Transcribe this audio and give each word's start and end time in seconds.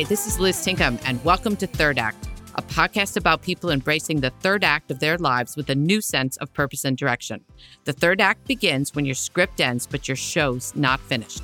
Hi, 0.00 0.04
this 0.04 0.26
is 0.26 0.40
Liz 0.40 0.56
Tinkham, 0.64 0.98
and 1.04 1.22
welcome 1.26 1.56
to 1.56 1.66
Third 1.66 1.98
Act, 1.98 2.26
a 2.54 2.62
podcast 2.62 3.18
about 3.18 3.42
people 3.42 3.70
embracing 3.70 4.18
the 4.18 4.30
third 4.40 4.64
act 4.64 4.90
of 4.90 4.98
their 4.98 5.18
lives 5.18 5.58
with 5.58 5.68
a 5.68 5.74
new 5.74 6.00
sense 6.00 6.38
of 6.38 6.50
purpose 6.54 6.86
and 6.86 6.96
direction. 6.96 7.44
The 7.84 7.92
third 7.92 8.18
act 8.18 8.46
begins 8.46 8.94
when 8.94 9.04
your 9.04 9.14
script 9.14 9.60
ends, 9.60 9.86
but 9.86 10.08
your 10.08 10.16
show's 10.16 10.74
not 10.74 11.00
finished. 11.00 11.42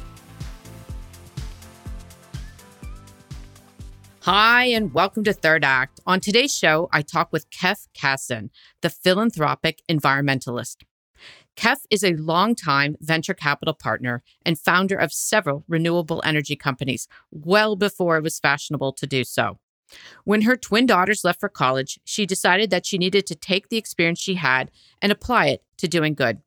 Hi, 4.22 4.64
and 4.64 4.94
welcome 4.94 5.24
to 5.24 5.34
Third 5.34 5.62
Act. 5.62 6.00
On 6.06 6.18
today's 6.18 6.56
show, 6.56 6.88
I 6.94 7.02
talk 7.02 7.34
with 7.34 7.50
Kef 7.50 7.88
Kazdan, 7.94 8.48
the 8.80 8.88
philanthropic 8.88 9.82
environmentalist. 9.86 10.76
Kef 11.56 11.78
is 11.90 12.04
a 12.04 12.14
longtime 12.14 12.96
venture 13.00 13.34
capital 13.34 13.74
partner 13.74 14.22
and 14.44 14.58
founder 14.58 14.96
of 14.96 15.12
several 15.12 15.64
renewable 15.66 16.22
energy 16.24 16.54
companies, 16.54 17.08
well 17.30 17.76
before 17.76 18.16
it 18.16 18.22
was 18.22 18.38
fashionable 18.38 18.92
to 18.92 19.06
do 19.06 19.24
so. 19.24 19.58
When 20.24 20.42
her 20.42 20.56
twin 20.56 20.86
daughters 20.86 21.24
left 21.24 21.40
for 21.40 21.48
college, 21.48 21.98
she 22.04 22.26
decided 22.26 22.70
that 22.70 22.84
she 22.84 22.98
needed 22.98 23.26
to 23.26 23.34
take 23.34 23.68
the 23.68 23.76
experience 23.76 24.20
she 24.20 24.34
had 24.34 24.70
and 25.00 25.10
apply 25.10 25.46
it 25.46 25.62
to 25.78 25.88
doing 25.88 26.14
good. 26.14 26.40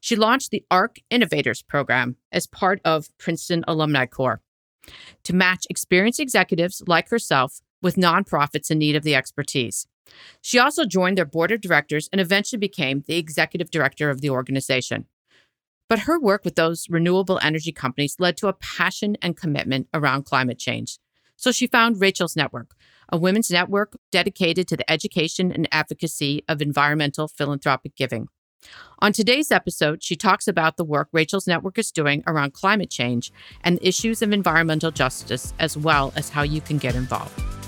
She 0.00 0.14
launched 0.14 0.50
the 0.50 0.64
ARC 0.70 0.98
Innovators 1.10 1.62
program 1.62 2.16
as 2.30 2.46
part 2.46 2.80
of 2.84 3.08
Princeton 3.18 3.64
Alumni 3.66 4.06
Corps 4.06 4.40
to 5.24 5.34
match 5.34 5.66
experienced 5.68 6.20
executives 6.20 6.82
like 6.86 7.08
herself 7.08 7.60
with 7.82 7.96
nonprofits 7.96 8.70
in 8.70 8.78
need 8.78 8.94
of 8.96 9.02
the 9.02 9.14
expertise. 9.14 9.86
She 10.40 10.58
also 10.58 10.84
joined 10.84 11.18
their 11.18 11.24
board 11.24 11.52
of 11.52 11.60
directors 11.60 12.08
and 12.12 12.20
eventually 12.20 12.58
became 12.58 13.04
the 13.06 13.16
executive 13.16 13.70
director 13.70 14.10
of 14.10 14.20
the 14.20 14.30
organization. 14.30 15.06
But 15.88 16.00
her 16.00 16.18
work 16.18 16.44
with 16.44 16.54
those 16.54 16.88
renewable 16.88 17.38
energy 17.42 17.72
companies 17.72 18.16
led 18.18 18.36
to 18.38 18.48
a 18.48 18.54
passion 18.54 19.16
and 19.20 19.36
commitment 19.36 19.88
around 19.92 20.24
climate 20.24 20.58
change. 20.58 20.98
So 21.36 21.52
she 21.52 21.66
found 21.66 22.00
Rachel's 22.00 22.36
Network, 22.36 22.74
a 23.08 23.18
women's 23.18 23.50
network 23.50 23.96
dedicated 24.10 24.68
to 24.68 24.76
the 24.76 24.90
education 24.90 25.52
and 25.52 25.68
advocacy 25.72 26.42
of 26.48 26.62
environmental 26.62 27.28
philanthropic 27.28 27.96
giving. 27.96 28.28
On 29.00 29.12
today's 29.12 29.52
episode, 29.52 30.02
she 30.02 30.16
talks 30.16 30.48
about 30.48 30.76
the 30.76 30.84
work 30.84 31.08
Rachel's 31.12 31.46
Network 31.46 31.78
is 31.78 31.92
doing 31.92 32.22
around 32.26 32.54
climate 32.54 32.90
change 32.90 33.30
and 33.62 33.76
the 33.76 33.86
issues 33.86 34.22
of 34.22 34.32
environmental 34.32 34.90
justice, 34.90 35.52
as 35.58 35.76
well 35.76 36.12
as 36.16 36.30
how 36.30 36.42
you 36.42 36.60
can 36.60 36.78
get 36.78 36.94
involved. 36.94 37.63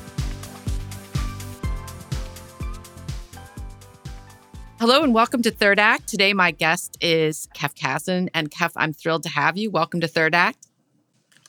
Hello 4.79 5.03
and 5.03 5.15
welcome 5.15 5.41
to 5.41 5.51
Third 5.51 5.79
Act. 5.79 6.07
Today, 6.07 6.35
my 6.35 6.51
guest 6.51 6.99
is 7.01 7.49
Kef 7.57 7.75
Kazdan. 7.75 8.29
And 8.35 8.51
Kef, 8.51 8.73
I'm 8.77 8.93
thrilled 8.93 9.23
to 9.23 9.31
have 9.31 9.57
you. 9.57 9.71
Welcome 9.71 10.01
to 10.03 10.07
Third 10.07 10.35
Act. 10.35 10.67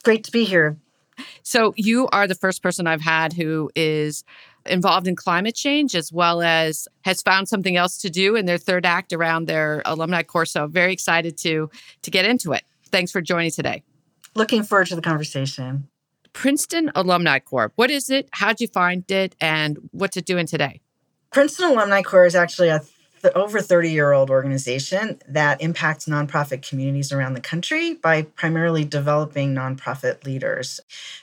Great 0.03 0.23
to 0.23 0.31
be 0.31 0.45
here. 0.45 0.77
So, 1.43 1.73
you 1.75 2.07
are 2.13 2.25
the 2.25 2.35
first 2.35 2.63
person 2.63 2.87
I've 2.87 3.01
had 3.01 3.33
who 3.33 3.69
is 3.75 4.23
involved 4.65 5.09
in 5.09 5.17
climate 5.17 5.55
change 5.55 5.93
as 5.93 6.09
well 6.09 6.41
as 6.41 6.87
has 7.01 7.21
found 7.21 7.49
something 7.49 7.75
else 7.75 7.97
to 7.97 8.09
do 8.09 8.37
in 8.37 8.45
their 8.45 8.57
third 8.57 8.85
act 8.85 9.11
around 9.11 9.45
their 9.45 9.81
alumni 9.83 10.23
Corps. 10.23 10.45
So 10.45 10.67
very 10.67 10.93
excited 10.93 11.37
to 11.39 11.69
to 12.03 12.11
get 12.11 12.23
into 12.23 12.53
it. 12.53 12.63
Thanks 12.85 13.11
for 13.11 13.19
joining 13.19 13.51
today. 13.51 13.83
Looking 14.35 14.63
forward 14.63 14.87
to 14.87 14.95
the 14.95 15.01
conversation. 15.01 15.89
Princeton 16.31 16.91
Alumni 16.95 17.39
Corps. 17.39 17.73
What 17.75 17.91
is 17.91 18.09
it? 18.09 18.29
How'd 18.31 18.61
you 18.61 18.67
find 18.67 19.09
it? 19.11 19.35
And 19.41 19.77
what's 19.91 20.15
it 20.15 20.25
doing 20.25 20.45
today? 20.45 20.79
Princeton 21.31 21.71
Alumni 21.71 22.03
Corps 22.03 22.25
is 22.25 22.35
actually 22.35 22.69
a 22.69 22.81
th- 23.21 23.33
over 23.33 23.61
30 23.61 23.91
year 23.91 24.11
old 24.11 24.29
organization 24.29 25.19
that 25.27 25.61
impacts 25.61 26.05
nonprofit 26.05 26.67
communities 26.67 27.11
around 27.11 27.33
the 27.33 27.41
country 27.41 27.95
by 27.95 28.23
primarily 28.23 28.83
developing 28.83 29.53
nonprofit 29.53 30.25
leaders. 30.25 30.79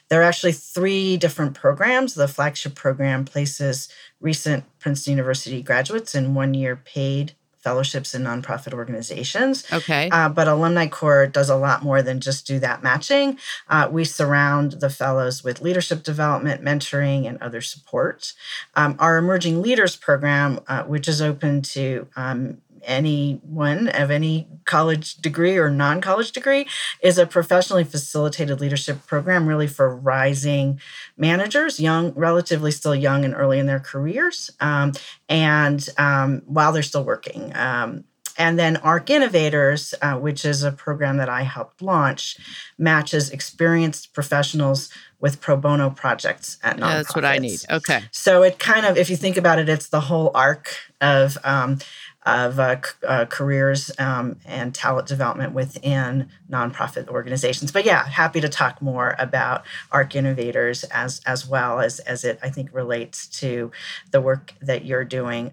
There 0.09 0.21
are 0.21 0.25
actually 0.25 0.53
three 0.53 1.17
different 1.17 1.55
programs. 1.55 2.15
The 2.15 2.29
flagship 2.29 2.75
program 2.75 3.25
places 3.25 3.89
recent 4.21 4.65
Princeton 4.79 5.13
University 5.13 5.63
graduates 5.63 6.15
in 6.15 6.35
one 6.35 6.55
year 6.55 6.77
paid 6.77 7.33
fellowships 7.65 8.15
in 8.15 8.23
nonprofit 8.23 8.75
organizations. 8.75 9.65
Okay. 9.73 10.11
Uh, 10.11 10.29
but 10.29 10.47
Alumni 10.47 10.87
Corps 10.87 11.27
does 11.27 11.49
a 11.49 11.57
lot 11.57 11.83
more 11.83 12.03
than 12.03 12.21
just 12.21 12.47
do 12.47 12.61
that 12.61 12.83
matching. 12.83 13.39
Uh, 13.69 13.89
we 13.91 14.05
surround 14.05 14.73
the 14.73 14.91
fellows 14.91 15.43
with 15.43 15.63
leadership 15.63 16.03
development, 16.03 16.63
mentoring, 16.63 17.27
and 17.27 17.39
other 17.43 17.63
support. 17.63 18.35
Um, 18.77 18.97
our 18.99 19.17
Emerging 19.17 19.63
Leaders 19.63 19.97
program, 19.97 20.61
uh, 20.69 20.83
which 20.85 21.09
is 21.09 21.23
open 21.23 21.63
to 21.63 22.07
um, 22.15 22.59
anyone 22.85 23.89
of 23.89 24.11
any 24.11 24.49
college 24.65 25.17
degree 25.17 25.57
or 25.57 25.71
non 25.71 26.01
college 26.01 26.33
degree 26.33 26.67
is 27.03 27.19
a 27.19 27.27
professionally 27.27 27.85
facilitated 27.85 28.61
leadership 28.61 29.07
program 29.07 29.47
really 29.47 29.67
for 29.67 29.95
rising 29.95 30.81
managers, 31.17 31.81
young, 31.81 32.13
relatively 32.15 32.71
still 32.71 32.95
young 32.95 33.25
and 33.25 33.35
early 33.35 33.59
in 33.59 33.67
their 33.67 33.81
careers, 33.81 34.51
um, 34.61 34.93
and 35.29 35.89
um, 35.99 36.43
while 36.47 36.73
they're 36.73 36.83
still 36.83 37.05
working. 37.05 37.55
Um, 37.57 38.05
and 38.37 38.59
then 38.59 38.77
ARC 38.79 39.11
Innovators, 39.11 39.95
uh, 40.03 40.15
which 40.15 40.45
is 40.45 40.63
a 40.63 40.73
program 40.73 41.19
that 41.19 41.29
I 41.29 41.43
helped 41.43 41.81
launch, 41.81 42.37
matches 42.79 43.31
experienced 43.31 44.13
professionals 44.13 44.91
with 45.21 45.41
pro 45.41 45.57
bono 45.57 45.91
projects 45.91 46.59
at 46.63 46.77
nonprofits. 46.77 46.81
Yeah, 46.81 46.97
that's 46.97 47.15
what 47.15 47.25
I 47.25 47.39
need. 47.39 47.61
Okay. 47.71 48.03
So 48.11 48.43
it 48.43 48.59
kind 48.59 48.85
of, 48.87 48.97
if 48.97 49.09
you 49.09 49.17
think 49.17 49.37
about 49.37 49.59
it, 49.59 49.69
it's 49.69 49.89
the 49.89 50.01
whole 50.01 50.31
arc 50.35 50.77
of 51.01 51.39
um, 51.45 51.79
of 52.27 52.59
uh, 52.59 52.81
c- 52.81 52.93
uh, 53.07 53.25
careers 53.27 53.91
um, 53.99 54.37
and 54.45 54.75
talent 54.75 55.07
development 55.07 55.53
within 55.53 56.29
nonprofit 56.51 57.09
organizations. 57.09 57.71
But 57.71 57.85
yeah, 57.85 58.07
happy 58.07 58.41
to 58.41 58.49
talk 58.49 58.81
more 58.81 59.15
about 59.19 59.65
ARC 59.93 60.17
Innovators 60.17 60.85
as 60.85 61.21
as 61.27 61.47
well 61.47 61.81
as 61.81 62.01
as 62.01 62.25
it 62.25 62.39
I 62.43 62.51
think 62.51 62.73
relates 62.73 63.27
to 63.41 63.71
the 64.11 64.21
work 64.21 64.55
that 64.61 64.85
you're 64.85 65.05
doing. 65.05 65.53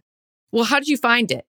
Well, 0.52 0.66
how 0.66 0.80
did 0.80 0.88
you 0.88 0.98
find 0.98 1.32
it? 1.32 1.46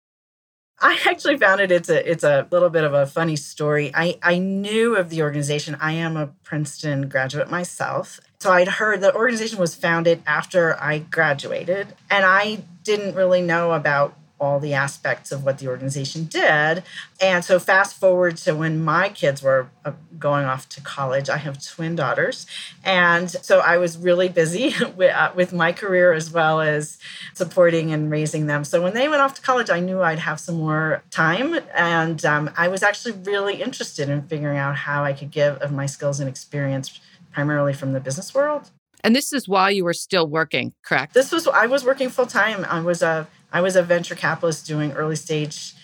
I 0.81 0.99
actually 1.07 1.37
found 1.37 1.61
it. 1.61 1.71
It's 1.71 1.89
a 1.89 2.11
it's 2.11 2.25
a 2.25 2.49
little 2.51 2.71
bit 2.71 2.83
of 2.83 2.93
a 2.93 3.07
funny 3.07 3.37
story. 3.37 3.93
I 3.95 4.19
I 4.21 4.39
knew 4.39 4.97
of 4.97 5.11
the 5.11 5.23
organization. 5.23 5.77
I 5.81 5.93
am 5.93 6.17
a 6.17 6.29
Princeton 6.43 7.09
graduate 7.09 7.49
myself, 7.49 8.19
so 8.41 8.51
I'd 8.51 8.67
heard 8.67 9.01
the 9.01 9.15
organization 9.15 9.61
was 9.61 9.77
founded 9.77 10.23
after 10.27 10.77
I 10.81 10.99
graduated, 10.99 11.95
and 12.11 12.25
I 12.25 12.65
didn't 12.83 13.15
really 13.15 13.41
know 13.41 13.73
about 13.73 14.17
all 14.43 14.59
the 14.59 14.75
aspects 14.75 15.31
of 15.31 15.45
what 15.45 15.59
the 15.59 15.69
organization 15.69 16.25
did. 16.25 16.83
And 17.21 17.45
so, 17.45 17.59
fast 17.61 17.95
forward 17.99 18.37
to 18.39 18.55
when 18.55 18.83
my 18.83 19.09
kids 19.09 19.43
were 19.43 19.69
uh, 19.85 19.93
going 20.19 20.45
off 20.45 20.69
to 20.71 20.81
college, 20.81 21.31
I 21.31 21.37
have 21.37 21.65
twin 21.65 21.95
daughters. 21.95 22.47
And 22.83 23.31
so, 23.31 23.61
I 23.61 23.77
was 23.79 23.97
really 23.97 24.29
busy 24.29 24.75
with, 24.97 25.15
uh, 25.15 25.33
with 25.35 25.53
my 25.53 25.73
career 25.73 26.13
as 26.13 26.31
well 26.33 26.61
as 26.61 26.99
supporting 27.35 27.93
and 27.93 28.11
raising 28.11 28.47
them. 28.47 28.65
So, 28.65 28.83
when 28.83 28.95
they 28.95 29.09
went 29.09 29.23
off 29.23 29.35
to 29.35 29.43
college, 29.43 29.71
I 29.71 29.79
knew 29.79 30.03
I'd 30.03 30.19
have 30.19 30.41
some 30.41 30.57
more 30.57 31.05
time. 31.11 31.61
And 31.75 32.25
um, 32.25 32.51
I 32.57 32.67
was 32.67 32.83
actually 32.83 33.13
really 33.13 33.63
interested 33.63 34.09
in 34.09 34.23
figuring 34.23 34.59
out 34.59 34.75
how 34.77 35.05
I 35.05 35.13
could 35.13 35.31
give 35.31 35.57
of 35.59 35.71
my 35.71 35.87
skills 35.87 36.19
and 36.19 36.29
experience 36.29 37.01
primarily 37.33 37.73
from 37.73 37.93
the 37.93 38.01
business 38.01 38.35
world. 38.35 38.71
And 39.05 39.17
this 39.17 39.33
is 39.33 39.49
while 39.49 39.71
you 39.71 39.85
were 39.85 39.95
still 39.95 40.27
working, 40.29 40.75
correct? 40.83 41.15
This 41.15 41.33
was 41.33 41.47
I 41.49 41.67
was 41.67 41.85
working 41.85 42.09
full 42.09 42.27
time. 42.27 42.65
I 42.69 42.81
was 42.81 43.03
a 43.03 43.27
I 43.53 43.61
was 43.61 43.77
a 43.77 43.83
venture 43.83 44.15
capitalist 44.15 44.67
doing 44.67 44.93
early 44.93 45.17
stage 45.17 45.75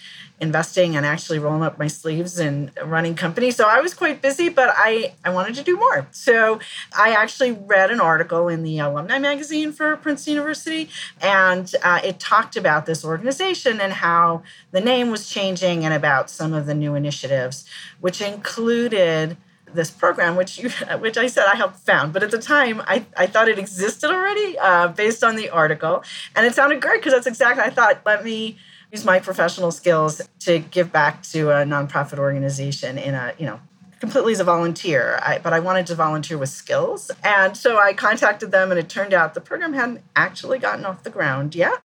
investing 0.41 0.97
and 0.97 1.05
actually 1.05 1.39
rolling 1.39 1.63
up 1.63 1.79
my 1.79 1.89
sleeves 1.89 2.39
and 2.39 2.71
running 2.85 3.15
companies. 3.15 3.57
So 3.57 3.69
I 3.69 3.81
was 3.81 3.95
quite 3.95 4.23
busy, 4.23 4.49
but 4.49 4.71
I, 4.73 5.15
I 5.25 5.31
wanted 5.31 5.55
to 5.57 5.65
do 5.65 5.77
more. 5.77 6.07
So 6.13 6.61
I 6.97 7.11
actually 7.11 7.53
read 7.53 7.91
an 7.91 8.01
article 8.01 8.49
in 8.49 8.63
the 8.63 8.79
alumni 8.79 9.19
magazine 9.19 9.73
for 9.73 9.97
Princeton 9.97 10.35
University, 10.35 10.89
and 11.21 11.73
uh, 11.83 12.01
it 12.05 12.21
talked 12.21 12.57
about 12.57 12.87
this 12.87 13.05
organization 13.05 13.81
and 13.81 13.95
how 13.95 14.43
the 14.71 14.81
name 14.81 15.11
was 15.11 15.29
changing 15.29 15.85
and 15.85 15.93
about 15.93 16.31
some 16.31 16.53
of 16.53 16.67
the 16.67 16.75
new 16.75 16.95
initiatives, 16.95 17.65
which 18.01 18.21
included 18.21 19.37
this 19.75 19.91
program, 19.91 20.37
which 20.37 20.59
you, 20.59 20.71
which 20.99 21.17
I 21.17 21.27
said 21.27 21.47
I 21.47 21.57
helped 21.57 21.79
found, 21.79 22.13
but 22.13 22.23
at 22.23 22.31
the 22.31 22.39
time 22.39 22.83
I, 22.87 23.07
I 23.17 23.27
thought 23.27 23.49
it 23.49 23.59
existed 23.59 24.11
already 24.11 24.59
uh, 24.59 24.89
based 24.89 25.23
on 25.25 25.37
the 25.37 25.51
article, 25.51 26.03
and 26.35 26.47
it 26.47 26.55
sounded 26.55 26.81
great 26.81 27.01
because 27.01 27.13
that's 27.13 27.27
exactly 27.27 27.65
I 27.65 27.71
thought. 27.71 28.01
Let 28.05 28.25
me 28.25 28.59
use 28.93 29.05
my 29.05 29.19
professional 29.19 29.71
skills 29.71 30.23
to 30.41 30.59
give 30.59 30.91
back 30.93 31.23
to 31.23 31.51
a 31.51 31.65
nonprofit 31.65 32.19
organization 32.19 32.99
in 32.99 33.15
a 33.15 33.35
you 33.39 33.47
know 33.47 33.61
completely 34.01 34.33
as 34.33 34.41
a 34.41 34.45
volunteer. 34.45 35.19
I, 35.23 35.39
but 35.39 35.53
I 35.53 35.61
wanted 35.61 35.87
to 35.89 35.95
volunteer 35.95 36.39
with 36.39 36.51
skills, 36.51 37.11
and 37.23 37.57
so 37.57 37.79
I 37.79 37.93
contacted 37.93 38.51
them, 38.51 38.71
and 38.71 38.79
it 38.79 38.89
turned 38.89 39.13
out 39.13 39.35
the 39.35 39.41
program 39.41 39.73
hadn't 39.75 40.03
actually 40.15 40.59
gotten 40.59 40.85
off 40.85 41.03
the 41.03 41.11
ground 41.11 41.55
yet. 41.55 41.81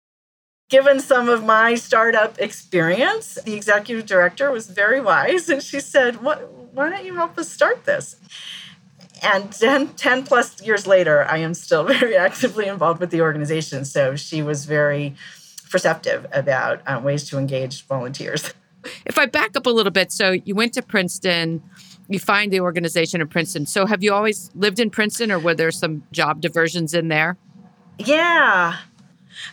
Given 0.69 1.01
some 1.01 1.29
of 1.29 1.45
my 1.45 1.75
startup 1.75 2.39
experience, 2.39 3.35
the 3.45 3.55
executive 3.55 4.07
director 4.07 4.53
was 4.53 4.69
very 4.69 5.01
wise, 5.01 5.49
and 5.49 5.63
she 5.63 5.81
said, 5.81 6.23
"What? 6.23 6.60
Why 6.73 6.91
don't 6.91 7.05
you 7.05 7.15
help 7.15 7.39
us 7.39 7.51
start 7.51 7.85
this? 7.85 8.17
And 9.23 9.53
10, 9.53 9.89
10 9.89 10.25
plus 10.25 10.63
years 10.63 10.87
later, 10.87 11.25
I 11.25 11.39
am 11.39 11.55
still 11.55 11.85
very 11.99 12.17
actively 12.17 12.67
involved 12.67 13.01
with 13.01 13.11
the 13.11 13.21
organization. 13.21 13.85
So 13.85 14.17
she 14.17 14.43
was 14.43 14.65
very 14.65 15.15
perceptive 15.71 16.27
about 16.33 16.83
um, 16.87 17.05
ways 17.05 17.29
to 17.31 17.39
engage 17.39 17.87
volunteers. 17.87 18.53
If 19.05 19.19
I 19.19 19.27
back 19.27 19.57
up 19.57 19.67
a 19.67 19.71
little 19.71 19.93
bit, 19.93 20.11
so 20.11 20.31
you 20.31 20.55
went 20.55 20.73
to 20.75 20.83
Princeton, 20.83 21.63
you 22.09 22.19
find 22.19 22.53
the 22.53 22.61
organization 22.61 23.21
in 23.21 23.29
Princeton. 23.29 23.67
So 23.67 23.87
have 23.87 24.03
you 24.03 24.13
always 24.13 24.51
lived 24.55 24.81
in 24.81 24.91
Princeton 24.91 25.31
or 25.31 25.39
were 25.39 25.55
there 25.55 25.71
some 25.71 26.03
job 26.13 26.41
diversions 26.41 26.95
in 26.95 27.09
there? 27.09 27.37
Yeah. 27.99 28.79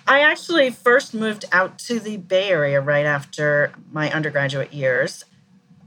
I 0.07 0.21
actually 0.21 0.71
first 0.71 1.13
moved 1.13 1.45
out 1.51 1.77
to 1.79 1.99
the 1.99 2.17
Bay 2.17 2.49
Area 2.49 2.81
right 2.81 3.05
after 3.05 3.71
my 3.91 4.11
undergraduate 4.11 4.73
years. 4.73 5.25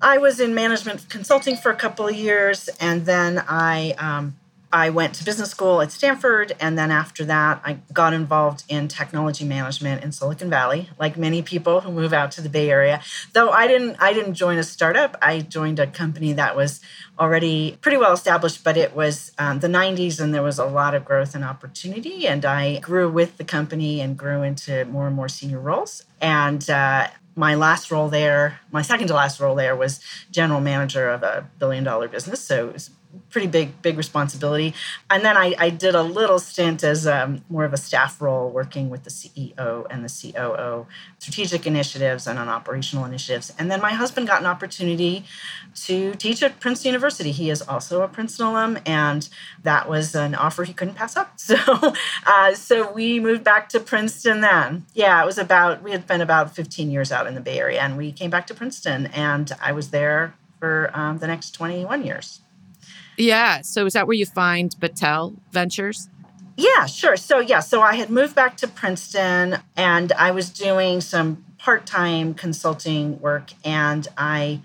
I 0.02 0.18
was 0.18 0.40
in 0.40 0.54
management 0.54 1.08
consulting 1.08 1.56
for 1.56 1.70
a 1.70 1.76
couple 1.76 2.06
of 2.08 2.14
years, 2.14 2.68
and 2.80 3.04
then 3.04 3.44
I 3.46 3.92
um, 3.98 4.34
I 4.72 4.88
went 4.90 5.14
to 5.16 5.24
business 5.24 5.50
school 5.50 5.82
at 5.82 5.90
Stanford, 5.92 6.52
and 6.60 6.78
then 6.78 6.90
after 6.90 7.24
that, 7.24 7.60
I 7.64 7.78
got 7.92 8.14
involved 8.14 8.62
in 8.68 8.88
technology 8.88 9.44
management 9.44 10.04
in 10.04 10.12
Silicon 10.12 10.48
Valley, 10.48 10.88
like 10.98 11.18
many 11.18 11.42
people 11.42 11.80
who 11.80 11.90
move 11.90 12.12
out 12.12 12.30
to 12.32 12.40
the 12.40 12.48
Bay 12.48 12.70
Area. 12.70 13.02
Though 13.32 13.50
I 13.50 13.66
didn't, 13.66 13.96
I 14.00 14.12
didn't 14.14 14.34
join 14.34 14.58
a 14.58 14.62
startup. 14.62 15.18
I 15.20 15.40
joined 15.40 15.80
a 15.80 15.86
company 15.88 16.32
that 16.34 16.56
was 16.56 16.80
already 17.18 17.76
pretty 17.82 17.98
well 17.98 18.12
established, 18.12 18.64
but 18.64 18.76
it 18.76 18.94
was 18.94 19.32
um, 19.38 19.58
the 19.58 19.68
'90s, 19.68 20.18
and 20.18 20.32
there 20.32 20.42
was 20.42 20.58
a 20.58 20.64
lot 20.64 20.94
of 20.94 21.04
growth 21.04 21.34
and 21.34 21.44
opportunity. 21.44 22.26
And 22.26 22.46
I 22.46 22.78
grew 22.78 23.10
with 23.10 23.36
the 23.36 23.44
company 23.44 24.00
and 24.00 24.16
grew 24.16 24.42
into 24.42 24.86
more 24.86 25.08
and 25.08 25.16
more 25.16 25.28
senior 25.28 25.60
roles. 25.60 26.04
And 26.22 26.70
uh, 26.70 27.08
my 27.36 27.54
last 27.54 27.90
role 27.90 28.08
there, 28.08 28.60
my 28.70 28.82
second 28.82 29.08
to 29.08 29.14
last 29.14 29.40
role 29.40 29.54
there, 29.54 29.76
was 29.76 30.00
general 30.30 30.60
manager 30.60 31.08
of 31.08 31.22
a 31.22 31.48
billion 31.58 31.84
dollar 31.84 32.08
business. 32.08 32.40
So 32.40 32.68
it 32.68 32.72
was 32.72 32.90
pretty 33.30 33.46
big 33.46 33.80
big 33.82 33.96
responsibility. 33.96 34.74
And 35.08 35.24
then 35.24 35.36
i, 35.36 35.54
I 35.58 35.70
did 35.70 35.94
a 35.94 36.02
little 36.02 36.38
stint 36.38 36.82
as 36.84 37.06
um, 37.06 37.44
more 37.48 37.64
of 37.64 37.72
a 37.72 37.76
staff 37.76 38.20
role 38.20 38.50
working 38.50 38.90
with 38.90 39.04
the 39.04 39.10
ceo 39.10 39.86
and 39.90 40.04
the 40.04 40.08
coo 40.08 40.86
strategic 41.18 41.66
initiatives 41.66 42.26
and 42.26 42.38
on 42.38 42.48
operational 42.48 43.04
initiatives. 43.04 43.52
And 43.58 43.70
then 43.70 43.80
my 43.80 43.92
husband 43.92 44.26
got 44.26 44.40
an 44.40 44.46
opportunity 44.46 45.24
to 45.86 46.14
teach 46.14 46.42
at 46.42 46.60
princeton 46.60 46.90
university. 46.90 47.30
He 47.32 47.50
is 47.50 47.62
also 47.62 48.02
a 48.02 48.08
princeton 48.08 48.46
alum 48.46 48.78
and 48.86 49.28
that 49.62 49.88
was 49.88 50.14
an 50.14 50.34
offer 50.34 50.64
he 50.64 50.72
couldn't 50.72 50.94
pass 50.94 51.16
up. 51.16 51.38
So 51.50 51.56
uh, 52.26 52.54
so 52.54 52.92
we 52.92 53.18
moved 53.18 53.42
back 53.42 53.68
to 53.70 53.80
princeton 53.80 54.40
then. 54.40 54.86
Yeah 54.94 55.22
it 55.22 55.26
was 55.26 55.38
about 55.38 55.82
we 55.82 55.90
had 55.90 56.06
been 56.06 56.20
about 56.20 56.54
15 56.54 56.90
years 56.90 57.10
out 57.10 57.26
in 57.26 57.34
the 57.34 57.40
bay 57.40 57.58
area 57.58 57.80
and 57.80 57.96
we 57.96 58.12
came 58.12 58.30
back 58.30 58.46
to 58.48 58.54
princeton 58.54 59.06
and 59.06 59.52
i 59.60 59.72
was 59.72 59.90
there 59.90 60.34
for 60.58 60.90
um, 60.94 61.18
the 61.18 61.26
next 61.26 61.52
21 61.52 62.04
years 62.04 62.40
yeah. 63.22 63.60
So 63.62 63.86
is 63.86 63.92
that 63.94 64.06
where 64.06 64.16
you 64.16 64.26
find 64.26 64.74
Battelle 64.80 65.36
Ventures? 65.52 66.08
Yeah, 66.56 66.86
sure. 66.86 67.16
So, 67.16 67.38
yeah, 67.38 67.60
so 67.60 67.80
I 67.80 67.94
had 67.94 68.10
moved 68.10 68.34
back 68.34 68.56
to 68.58 68.68
Princeton 68.68 69.58
and 69.76 70.12
I 70.12 70.30
was 70.30 70.50
doing 70.50 71.00
some 71.00 71.44
part 71.58 71.86
time 71.86 72.34
consulting 72.34 73.20
work, 73.20 73.52
and 73.64 74.08
I 74.16 74.60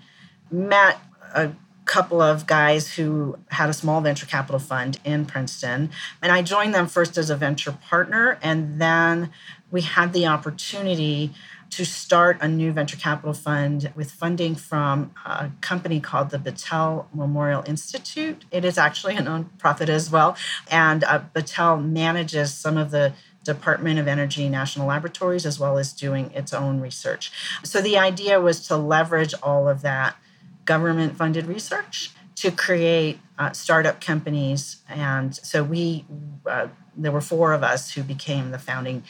met 0.50 0.98
a 1.34 1.52
couple 1.84 2.20
of 2.20 2.46
guys 2.46 2.94
who 2.94 3.38
had 3.50 3.70
a 3.70 3.72
small 3.72 4.00
venture 4.00 4.26
capital 4.26 4.58
fund 4.58 4.98
in 5.04 5.24
Princeton. 5.24 5.90
And 6.20 6.32
I 6.32 6.42
joined 6.42 6.74
them 6.74 6.86
first 6.86 7.16
as 7.16 7.30
a 7.30 7.36
venture 7.36 7.72
partner, 7.72 8.38
and 8.42 8.80
then 8.80 9.30
we 9.70 9.82
had 9.82 10.12
the 10.12 10.26
opportunity 10.26 11.32
to 11.76 11.84
start 11.84 12.38
a 12.40 12.48
new 12.48 12.72
venture 12.72 12.96
capital 12.96 13.34
fund 13.34 13.92
with 13.94 14.10
funding 14.10 14.54
from 14.54 15.12
a 15.26 15.50
company 15.60 16.00
called 16.00 16.30
the 16.30 16.38
Battelle 16.38 17.04
Memorial 17.12 17.62
Institute. 17.66 18.46
It 18.50 18.64
is 18.64 18.78
actually 18.78 19.14
a 19.16 19.20
nonprofit 19.20 19.90
as 19.90 20.10
well. 20.10 20.38
And 20.70 21.04
uh, 21.04 21.24
Battelle 21.34 21.86
manages 21.86 22.54
some 22.54 22.78
of 22.78 22.92
the 22.92 23.12
Department 23.44 23.98
of 23.98 24.08
Energy 24.08 24.48
national 24.48 24.86
laboratories 24.86 25.44
as 25.44 25.60
well 25.60 25.76
as 25.76 25.92
doing 25.92 26.30
its 26.30 26.54
own 26.54 26.80
research. 26.80 27.30
So 27.62 27.82
the 27.82 27.98
idea 27.98 28.40
was 28.40 28.66
to 28.68 28.76
leverage 28.78 29.34
all 29.42 29.68
of 29.68 29.82
that 29.82 30.16
government 30.64 31.18
funded 31.18 31.44
research 31.44 32.10
to 32.36 32.50
create 32.50 33.20
uh, 33.38 33.52
startup 33.52 34.00
companies. 34.00 34.82
And 34.88 35.34
so 35.34 35.62
we, 35.62 36.04
uh, 36.46 36.68
there 36.96 37.12
were 37.12 37.20
four 37.20 37.52
of 37.52 37.62
us 37.62 37.92
who 37.92 38.02
became 38.02 38.50
the 38.50 38.58
founding 38.58 39.02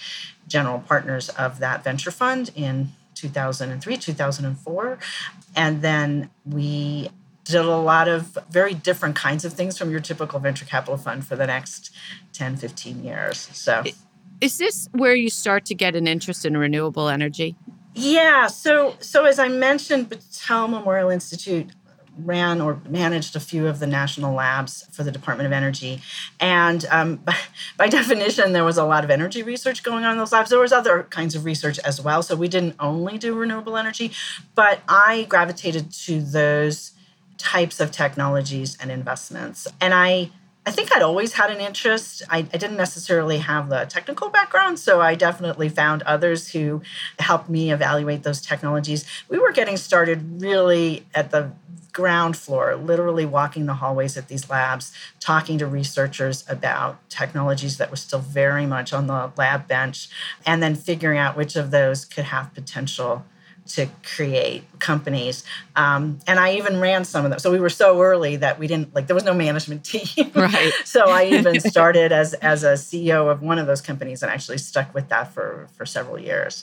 general 0.49 0.81
partners 0.81 1.28
of 1.31 1.58
that 1.61 1.84
venture 1.84 2.11
fund 2.11 2.50
in 2.55 2.93
2003, 3.14 3.96
2004. 3.96 4.99
And 5.55 5.82
then 5.82 6.31
we 6.44 7.11
did 7.44 7.56
a 7.56 7.76
lot 7.76 8.08
of 8.08 8.37
very 8.50 8.75
different 8.75 9.14
kinds 9.14 9.44
of 9.44 9.52
things 9.52 9.78
from 9.78 9.90
your 9.90 10.00
typical 10.00 10.40
venture 10.40 10.64
capital 10.64 10.96
fund 10.96 11.25
for 11.25 11.37
the 11.37 11.46
next 11.46 11.94
10, 12.32 12.56
15 12.56 13.05
years. 13.05 13.49
So, 13.52 13.84
is 14.40 14.58
this 14.58 14.88
where 14.93 15.14
you 15.14 15.31
start 15.31 15.64
to 15.67 15.75
get 15.75 15.94
an 15.94 16.06
interest 16.06 16.44
in 16.44 16.56
renewable 16.56 17.08
energy? 17.08 17.56
Yeah. 17.94 18.49
So, 18.49 18.96
so 19.00 19.25
as 19.25 19.38
I 19.38 19.49
mentioned, 19.49 20.11
Battelle 20.11 20.69
Memorial 20.69 21.08
Institute 21.08 21.70
ran 22.18 22.60
or 22.60 22.80
managed 22.88 23.36
a 23.36 23.40
few 23.40 23.66
of 23.66 23.78
the 23.78 23.86
national 23.86 24.34
labs 24.34 24.86
for 24.92 25.02
the 25.02 25.10
Department 25.10 25.46
of 25.46 25.52
Energy. 25.52 26.00
And 26.40 26.84
um, 26.90 27.16
by, 27.16 27.36
by, 27.76 27.88
definition, 27.88 28.52
there 28.52 28.64
was 28.64 28.78
a 28.78 28.84
lot 28.84 29.04
of 29.04 29.10
energy 29.10 29.42
research 29.42 29.82
going 29.82 30.04
on 30.04 30.12
in 30.12 30.18
those 30.18 30.32
labs. 30.32 30.50
There 30.50 30.58
was 30.58 30.72
other 30.72 31.04
kinds 31.04 31.34
of 31.34 31.44
research 31.44 31.78
as 31.80 32.00
well. 32.00 32.22
So 32.22 32.36
we 32.36 32.48
didn't 32.48 32.76
only 32.80 33.18
do 33.18 33.34
renewable 33.34 33.76
energy, 33.76 34.12
but 34.54 34.80
I 34.88 35.26
gravitated 35.28 35.92
to 35.92 36.20
those 36.20 36.92
types 37.38 37.80
of 37.80 37.90
technologies 37.90 38.76
and 38.80 38.90
investments. 38.90 39.68
And 39.80 39.92
I 39.92 40.30
I 40.68 40.72
think 40.72 40.92
I'd 40.92 41.02
always 41.02 41.34
had 41.34 41.52
an 41.52 41.60
interest. 41.60 42.24
I, 42.28 42.38
I, 42.38 42.42
didn't 42.42 42.76
necessarily 42.76 43.38
have 43.38 43.68
the 43.68 43.84
technical 43.84 44.30
background, 44.30 44.80
so 44.80 45.00
I 45.00 45.14
definitely 45.14 45.68
found 45.68 46.02
others 46.02 46.48
who 46.48 46.82
helped 47.20 47.48
me 47.48 47.70
evaluate 47.70 48.24
those 48.24 48.40
technologies. 48.40 49.04
We 49.28 49.38
were 49.38 49.52
getting 49.52 49.76
started 49.76 50.42
really 50.42 51.06
at 51.14 51.30
the 51.30 51.52
ground 51.96 52.37
floor, 52.37 52.76
literally 52.76 53.25
walking 53.25 53.64
the 53.64 53.72
hallways 53.72 54.19
at 54.19 54.28
these 54.28 54.50
labs, 54.50 54.93
talking 55.19 55.56
to 55.56 55.66
researchers 55.66 56.44
about 56.46 56.98
technologies 57.08 57.78
that 57.78 57.90
were 57.90 57.96
still 57.96 58.19
very 58.19 58.66
much 58.66 58.93
on 58.93 59.06
the 59.06 59.32
lab 59.38 59.66
bench, 59.66 60.10
and 60.44 60.62
then 60.62 60.75
figuring 60.75 61.19
out 61.19 61.38
which 61.38 61.56
of 61.56 61.70
those 61.70 62.04
could 62.04 62.25
have 62.25 62.52
potential 62.52 63.25
to 63.66 63.88
create 64.04 64.62
companies. 64.78 65.43
Um, 65.75 66.19
and 66.26 66.38
I 66.38 66.56
even 66.56 66.81
ran 66.81 67.06
some 67.06 67.25
of 67.25 67.31
them. 67.31 67.40
So 67.40 67.50
we 67.50 67.58
were 67.58 67.70
so 67.70 68.02
early 68.02 68.37
that 68.37 68.58
we 68.58 68.66
didn't 68.66 68.94
like 68.94 69.06
there 69.06 69.14
was 69.14 69.25
no 69.25 69.32
management 69.32 69.82
team. 69.92 70.31
Right. 70.34 70.73
so 70.85 71.09
I 71.09 71.25
even 71.25 71.59
started 71.73 72.12
as 72.12 72.35
as 72.35 72.62
a 72.62 72.75
CEO 72.75 73.30
of 73.32 73.40
one 73.40 73.59
of 73.59 73.66
those 73.66 73.80
companies 73.80 74.23
and 74.23 74.30
actually 74.30 74.59
stuck 74.59 74.94
with 74.94 75.09
that 75.09 75.32
for 75.32 75.66
for 75.73 75.87
several 75.87 76.18
years 76.18 76.62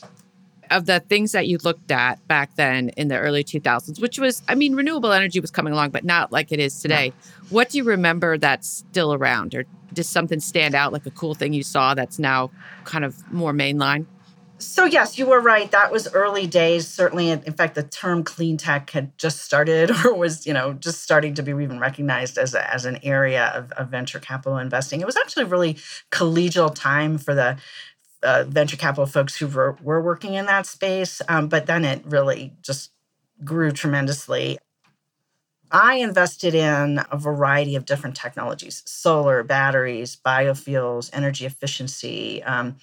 of 0.74 0.86
the 0.86 1.00
things 1.00 1.32
that 1.32 1.48
you 1.48 1.58
looked 1.64 1.92
at 1.92 2.26
back 2.28 2.56
then 2.56 2.90
in 2.90 3.08
the 3.08 3.18
early 3.18 3.44
2000s, 3.44 4.02
which 4.02 4.20
was, 4.20 4.42
I 4.48 4.56
mean, 4.56 4.76
renewable 4.76 5.12
energy 5.12 5.40
was 5.40 5.52
coming 5.52 5.74
along, 5.74 5.92
but 5.92 6.04
not 6.04 6.32
like 6.32 6.52
it 6.52 6.60
is 6.60 6.82
today. 6.82 7.14
What 7.50 7.70
do 7.70 7.78
you 7.78 7.84
remember 7.84 8.38
that's 8.38 8.68
still 8.68 9.14
around? 9.14 9.56
Or 9.56 9.66
does 9.94 10.10
something 10.10 10.40
stand 10.40 10.76
out 10.76 10.92
like 10.92 11.06
a 11.06 11.12
cool 11.12 11.36
thing 11.36 11.54
you 11.54 11.64
saw 11.64 11.94
that's 11.94 12.20
now 12.20 12.52
kind 12.84 13.06
of 13.06 13.32
more 13.32 13.54
mainline? 13.54 14.06
So, 14.64 14.86
yes, 14.86 15.18
you 15.18 15.26
were 15.26 15.42
right. 15.42 15.70
That 15.72 15.92
was 15.92 16.08
early 16.14 16.48
days. 16.48 16.88
Certainly, 16.88 17.32
in 17.32 17.54
fact, 17.54 17.76
the 17.76 17.84
term 17.84 18.24
clean 18.24 18.56
tech 18.56 18.90
had 18.92 19.16
just 19.18 19.42
started 19.42 19.92
or 20.06 20.14
was, 20.14 20.48
you 20.48 20.54
know, 20.54 20.74
just 20.74 21.02
starting 21.02 21.34
to 21.36 21.44
be 21.44 21.52
even 21.52 21.80
recognized 21.80 22.38
as, 22.38 22.54
a, 22.54 22.74
as 22.74 22.86
an 22.86 23.00
area 23.04 23.52
of, 23.54 23.72
of 23.74 23.90
venture 23.90 24.20
capital 24.20 24.58
investing. 24.58 25.02
It 25.02 25.06
was 25.06 25.18
actually 25.18 25.44
a 25.44 25.48
really 25.48 25.74
collegial 26.12 26.74
time 26.74 27.18
for 27.18 27.36
the 27.36 27.58
uh, 28.24 28.46
venture 28.48 28.78
capital 28.78 29.06
folks 29.06 29.36
who 29.36 29.48
were, 29.48 29.78
were 29.82 30.02
working 30.02 30.34
in 30.34 30.46
that 30.46 30.66
space. 30.66 31.22
Um, 31.28 31.48
but 31.48 31.66
then 31.66 31.86
it 31.86 32.04
really 32.06 32.54
just 32.62 32.92
grew 33.44 33.72
tremendously. 33.72 34.58
I 35.72 35.96
invested 35.96 36.54
in 36.54 37.02
a 37.12 37.18
variety 37.18 37.76
of 37.76 37.86
different 37.86 38.16
technologies 38.16 38.84
solar, 38.86 39.44
batteries, 39.44 40.16
biofuels, 40.16 41.10
energy 41.14 41.46
efficiency. 41.46 42.44
Um, 42.44 42.78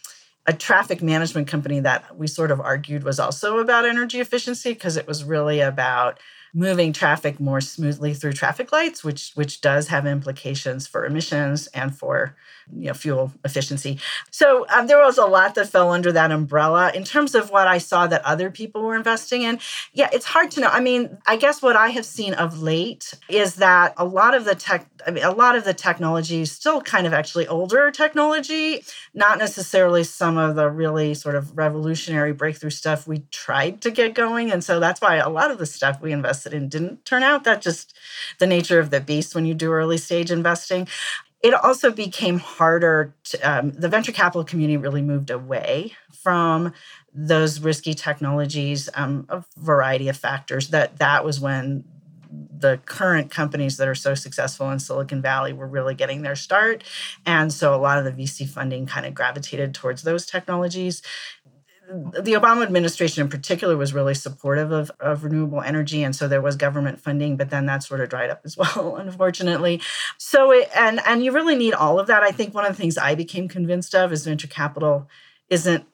a 0.46 0.52
traffic 0.52 1.00
management 1.02 1.46
company 1.46 1.80
that 1.80 2.16
we 2.16 2.26
sort 2.26 2.50
of 2.50 2.60
argued 2.60 3.04
was 3.04 3.20
also 3.20 3.58
about 3.58 3.84
energy 3.84 4.18
efficiency 4.20 4.72
because 4.72 4.96
it 4.96 5.06
was 5.06 5.22
really 5.22 5.60
about 5.60 6.18
moving 6.52 6.92
traffic 6.92 7.38
more 7.38 7.60
smoothly 7.60 8.14
through 8.14 8.32
traffic 8.32 8.72
lights, 8.72 9.04
which 9.04 9.32
which 9.34 9.60
does 9.60 9.88
have 9.88 10.06
implications 10.06 10.86
for 10.86 11.04
emissions 11.04 11.68
and 11.68 11.96
for 11.96 12.34
you 12.74 12.86
know 12.86 12.94
fuel 12.94 13.32
efficiency. 13.44 13.98
So 14.30 14.66
um, 14.68 14.86
there 14.86 14.98
was 14.98 15.18
a 15.18 15.26
lot 15.26 15.54
that 15.54 15.68
fell 15.68 15.90
under 15.90 16.12
that 16.12 16.30
umbrella 16.30 16.92
in 16.94 17.04
terms 17.04 17.34
of 17.34 17.50
what 17.50 17.66
I 17.66 17.78
saw 17.78 18.06
that 18.06 18.24
other 18.24 18.50
people 18.50 18.82
were 18.82 18.96
investing 18.96 19.42
in. 19.42 19.58
Yeah, 19.92 20.08
it's 20.12 20.26
hard 20.26 20.50
to 20.52 20.60
know. 20.60 20.68
I 20.68 20.80
mean, 20.80 21.18
I 21.26 21.36
guess 21.36 21.62
what 21.62 21.76
I 21.76 21.88
have 21.88 22.04
seen 22.04 22.34
of 22.34 22.60
late 22.62 23.14
is 23.28 23.56
that 23.56 23.94
a 23.96 24.04
lot 24.04 24.34
of 24.34 24.44
the 24.44 24.54
tech, 24.54 24.86
I 25.06 25.10
mean, 25.10 25.24
a 25.24 25.32
lot 25.32 25.56
of 25.56 25.64
the 25.64 25.74
technology 25.74 26.40
is 26.40 26.52
still 26.52 26.80
kind 26.80 27.06
of 27.06 27.12
actually 27.12 27.46
older 27.46 27.90
technology, 27.90 28.84
not 29.14 29.38
necessarily 29.38 30.04
some 30.04 30.38
of 30.38 30.56
the 30.56 30.70
really 30.70 31.14
sort 31.14 31.34
of 31.34 31.56
revolutionary 31.56 32.32
breakthrough 32.32 32.70
stuff 32.70 33.06
we 33.06 33.24
tried 33.30 33.80
to 33.82 33.90
get 33.90 34.14
going. 34.14 34.50
And 34.50 34.62
so 34.62 34.80
that's 34.80 35.00
why 35.00 35.16
a 35.16 35.28
lot 35.28 35.50
of 35.50 35.58
the 35.58 35.66
stuff 35.66 36.00
we 36.00 36.12
invested 36.12 36.54
in 36.54 36.68
didn't 36.68 37.04
turn 37.04 37.22
out. 37.22 37.44
That 37.44 37.62
just 37.62 37.96
the 38.38 38.46
nature 38.46 38.78
of 38.78 38.90
the 38.90 39.00
beast 39.00 39.34
when 39.34 39.46
you 39.46 39.54
do 39.54 39.72
early 39.72 39.98
stage 39.98 40.30
investing 40.30 40.86
it 41.42 41.54
also 41.54 41.90
became 41.90 42.38
harder 42.38 43.14
to, 43.24 43.38
um, 43.40 43.72
the 43.72 43.88
venture 43.88 44.12
capital 44.12 44.44
community 44.44 44.76
really 44.76 45.02
moved 45.02 45.30
away 45.30 45.92
from 46.12 46.72
those 47.14 47.60
risky 47.60 47.94
technologies 47.94 48.88
um, 48.94 49.26
a 49.28 49.44
variety 49.56 50.08
of 50.08 50.16
factors 50.16 50.68
that 50.68 50.98
that 50.98 51.24
was 51.24 51.40
when 51.40 51.84
the 52.30 52.78
current 52.86 53.30
companies 53.30 53.76
that 53.76 53.88
are 53.88 53.94
so 53.94 54.14
successful 54.14 54.70
in 54.70 54.78
Silicon 54.78 55.20
Valley 55.20 55.52
were 55.52 55.66
really 55.66 55.94
getting 55.94 56.22
their 56.22 56.36
start. 56.36 56.84
And 57.26 57.52
so 57.52 57.74
a 57.74 57.76
lot 57.76 57.98
of 57.98 58.04
the 58.04 58.12
VC 58.12 58.48
funding 58.48 58.86
kind 58.86 59.04
of 59.04 59.14
gravitated 59.14 59.74
towards 59.74 60.02
those 60.02 60.26
technologies 60.26 61.02
the 61.90 62.34
Obama 62.34 62.62
administration 62.62 63.22
in 63.22 63.28
particular 63.28 63.76
was 63.76 63.92
really 63.92 64.14
supportive 64.14 64.70
of, 64.70 64.92
of 65.00 65.24
renewable 65.24 65.60
energy. 65.60 66.04
And 66.04 66.14
so 66.14 66.28
there 66.28 66.40
was 66.40 66.54
government 66.54 67.00
funding, 67.00 67.36
but 67.36 67.50
then 67.50 67.66
that 67.66 67.82
sort 67.82 68.00
of 68.00 68.08
dried 68.08 68.30
up 68.30 68.42
as 68.44 68.56
well, 68.56 68.96
unfortunately. 68.96 69.80
So, 70.16 70.52
it, 70.52 70.68
and, 70.74 71.00
and 71.04 71.24
you 71.24 71.32
really 71.32 71.56
need 71.56 71.74
all 71.74 71.98
of 71.98 72.06
that. 72.06 72.22
I 72.22 72.30
think 72.30 72.54
one 72.54 72.64
of 72.64 72.76
the 72.76 72.80
things 72.80 72.96
I 72.96 73.14
became 73.14 73.48
convinced 73.48 73.94
of 73.94 74.12
is 74.12 74.24
venture 74.24 74.46
capital 74.46 75.08
isn't 75.48 75.84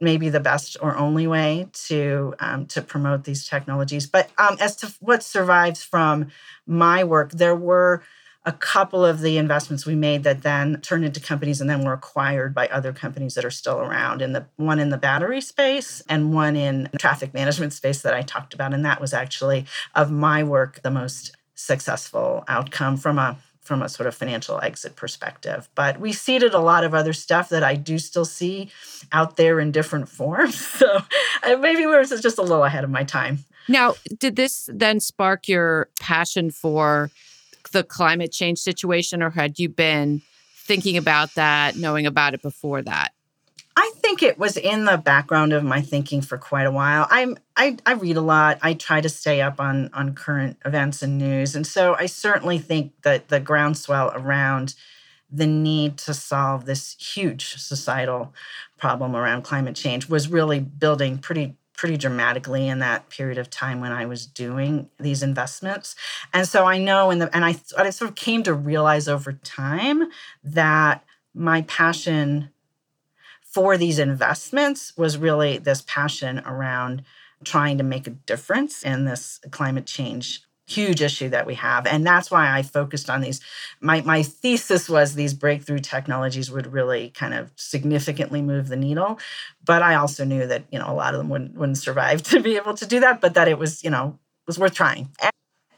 maybe 0.00 0.28
the 0.28 0.40
best 0.40 0.76
or 0.80 0.96
only 0.96 1.26
way 1.26 1.68
to 1.72 2.34
um, 2.38 2.66
to 2.66 2.82
promote 2.82 3.24
these 3.24 3.48
technologies. 3.48 4.06
But 4.06 4.30
um, 4.36 4.56
as 4.60 4.76
to 4.76 4.92
what 5.00 5.22
survives 5.22 5.82
from 5.82 6.28
my 6.66 7.04
work, 7.04 7.32
there 7.32 7.56
were 7.56 8.02
a 8.46 8.52
couple 8.52 9.04
of 9.04 9.20
the 9.20 9.36
investments 9.38 9.84
we 9.84 9.96
made 9.96 10.22
that 10.22 10.42
then 10.42 10.80
turned 10.80 11.04
into 11.04 11.20
companies 11.20 11.60
and 11.60 11.68
then 11.68 11.84
were 11.84 11.92
acquired 11.92 12.54
by 12.54 12.68
other 12.68 12.92
companies 12.92 13.34
that 13.34 13.44
are 13.44 13.50
still 13.50 13.80
around 13.80 14.22
in 14.22 14.32
the 14.32 14.46
one 14.56 14.78
in 14.78 14.90
the 14.90 14.96
battery 14.96 15.40
space 15.40 16.00
and 16.08 16.32
one 16.32 16.54
in 16.54 16.88
traffic 16.96 17.34
management 17.34 17.72
space 17.72 18.02
that 18.02 18.14
I 18.14 18.22
talked 18.22 18.54
about 18.54 18.72
and 18.72 18.84
that 18.84 19.00
was 19.00 19.12
actually 19.12 19.66
of 19.96 20.12
my 20.12 20.44
work 20.44 20.80
the 20.82 20.92
most 20.92 21.36
successful 21.56 22.44
outcome 22.46 22.96
from 22.96 23.18
a 23.18 23.36
from 23.66 23.82
a 23.82 23.88
sort 23.88 24.06
of 24.06 24.14
financial 24.14 24.60
exit 24.60 24.94
perspective. 24.94 25.68
But 25.74 25.98
we 25.98 26.12
seeded 26.12 26.54
a 26.54 26.60
lot 26.60 26.84
of 26.84 26.94
other 26.94 27.12
stuff 27.12 27.48
that 27.48 27.64
I 27.64 27.74
do 27.74 27.98
still 27.98 28.24
see 28.24 28.70
out 29.10 29.36
there 29.36 29.58
in 29.58 29.72
different 29.72 30.08
forms. 30.18 30.56
So 30.56 31.00
uh, 31.42 31.56
maybe 31.56 31.80
we 31.80 31.86
were 31.86 32.04
just 32.04 32.38
a 32.38 32.42
little 32.42 32.62
ahead 32.62 32.84
of 32.84 32.90
my 32.90 33.02
time. 33.02 33.44
Now, 33.68 33.94
did 34.18 34.36
this 34.36 34.70
then 34.72 35.00
spark 35.00 35.48
your 35.48 35.88
passion 35.98 36.52
for 36.52 37.10
the 37.70 37.84
climate 37.84 38.32
change 38.32 38.58
situation, 38.58 39.22
or 39.22 39.30
had 39.30 39.58
you 39.58 39.68
been 39.68 40.22
thinking 40.56 40.96
about 40.96 41.34
that, 41.34 41.76
knowing 41.76 42.06
about 42.06 42.34
it 42.34 42.42
before 42.42 42.82
that? 42.82 43.12
I 43.78 43.92
think 43.96 44.22
it 44.22 44.38
was 44.38 44.56
in 44.56 44.86
the 44.86 44.96
background 44.96 45.52
of 45.52 45.62
my 45.62 45.82
thinking 45.82 46.22
for 46.22 46.38
quite 46.38 46.66
a 46.66 46.70
while. 46.70 47.06
I'm 47.10 47.36
I, 47.56 47.76
I 47.84 47.92
read 47.92 48.16
a 48.16 48.22
lot. 48.22 48.58
I 48.62 48.72
try 48.72 49.02
to 49.02 49.08
stay 49.08 49.42
up 49.42 49.60
on 49.60 49.90
on 49.92 50.14
current 50.14 50.56
events 50.64 51.02
and 51.02 51.18
news, 51.18 51.54
and 51.54 51.66
so 51.66 51.94
I 51.94 52.06
certainly 52.06 52.58
think 52.58 52.92
that 53.02 53.28
the 53.28 53.38
groundswell 53.38 54.12
around 54.14 54.74
the 55.30 55.46
need 55.46 55.98
to 55.98 56.14
solve 56.14 56.64
this 56.64 56.96
huge 56.98 57.56
societal 57.56 58.32
problem 58.78 59.14
around 59.14 59.42
climate 59.42 59.74
change 59.74 60.08
was 60.08 60.28
really 60.28 60.60
building 60.60 61.18
pretty 61.18 61.56
pretty 61.76 61.96
dramatically 61.96 62.68
in 62.68 62.78
that 62.78 63.08
period 63.10 63.38
of 63.38 63.50
time 63.50 63.80
when 63.80 63.92
I 63.92 64.06
was 64.06 64.26
doing 64.26 64.88
these 64.98 65.22
investments. 65.22 65.94
And 66.32 66.48
so 66.48 66.64
I 66.64 66.78
know 66.78 67.10
in 67.10 67.18
the 67.18 67.34
and 67.34 67.44
I 67.44 67.56
I 67.76 67.90
sort 67.90 68.10
of 68.10 68.16
came 68.16 68.42
to 68.44 68.54
realize 68.54 69.08
over 69.08 69.32
time 69.32 70.08
that 70.42 71.04
my 71.34 71.62
passion 71.62 72.50
for 73.42 73.76
these 73.76 73.98
investments 73.98 74.92
was 74.96 75.18
really 75.18 75.58
this 75.58 75.82
passion 75.86 76.40
around 76.40 77.02
trying 77.44 77.78
to 77.78 77.84
make 77.84 78.06
a 78.06 78.10
difference 78.10 78.82
in 78.82 79.04
this 79.04 79.40
climate 79.50 79.86
change 79.86 80.45
huge 80.66 81.00
issue 81.00 81.28
that 81.28 81.46
we 81.46 81.54
have 81.54 81.86
and 81.86 82.06
that's 82.06 82.30
why 82.30 82.50
i 82.50 82.62
focused 82.62 83.08
on 83.08 83.20
these 83.20 83.40
my, 83.80 84.00
my 84.02 84.22
thesis 84.22 84.88
was 84.88 85.14
these 85.14 85.32
breakthrough 85.32 85.78
technologies 85.78 86.50
would 86.50 86.72
really 86.72 87.10
kind 87.10 87.34
of 87.34 87.50
significantly 87.56 88.42
move 88.42 88.68
the 88.68 88.76
needle 88.76 89.18
but 89.64 89.82
i 89.82 89.94
also 89.94 90.24
knew 90.24 90.46
that 90.46 90.64
you 90.72 90.78
know 90.78 90.90
a 90.90 90.94
lot 90.94 91.14
of 91.14 91.18
them 91.18 91.28
wouldn't, 91.28 91.54
wouldn't 91.54 91.78
survive 91.78 92.22
to 92.24 92.40
be 92.40 92.56
able 92.56 92.74
to 92.74 92.86
do 92.86 93.00
that 93.00 93.20
but 93.20 93.34
that 93.34 93.48
it 93.48 93.58
was 93.58 93.84
you 93.84 93.90
know 93.90 94.18
was 94.46 94.58
worth 94.58 94.74
trying 94.74 95.08
and 95.22 95.30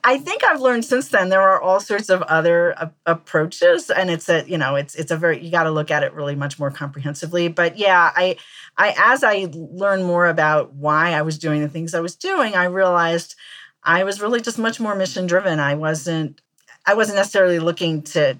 I 0.09 0.17
think 0.17 0.43
I've 0.43 0.63
learned 0.63 0.87
since 0.87 1.09
then 1.09 1.29
there 1.29 1.43
are 1.43 1.61
all 1.61 1.81
sorts 1.81 2.09
of 2.09 2.23
other 2.23 2.73
uh, 2.79 2.89
approaches, 3.05 3.91
and 3.91 4.11
it's 4.11 4.29
a 4.31 4.43
you 4.49 4.57
know 4.57 4.77
it's 4.77 4.95
it's 4.95 5.11
a 5.11 5.19
very 5.19 5.45
you 5.45 5.51
got 5.51 5.65
to 5.65 5.71
look 5.71 5.91
at 5.91 6.03
it 6.03 6.15
really 6.15 6.35
much 6.35 6.59
more 6.59 6.71
comprehensively. 6.71 7.49
But 7.49 7.77
yeah, 7.77 8.11
I 8.17 8.37
I 8.79 8.95
as 8.97 9.23
I 9.23 9.49
learned 9.53 10.07
more 10.07 10.27
about 10.27 10.73
why 10.73 11.13
I 11.13 11.21
was 11.21 11.39
doing 11.39 11.61
the 11.61 11.69
things 11.69 11.95
I 11.95 12.01
was 12.01 12.17
doing, 12.17 12.55
I 12.55 12.65
realized 12.65 13.35
I 13.83 14.05
was 14.05 14.21
really 14.21 14.41
just 14.41 14.59
much 14.59 14.81
more 14.81 14.95
mission 14.95 15.27
driven. 15.27 15.61
I 15.61 15.75
wasn't 15.75 16.41
I 16.87 16.95
wasn't 16.95 17.17
necessarily 17.17 17.59
looking 17.59 18.03
to 18.03 18.39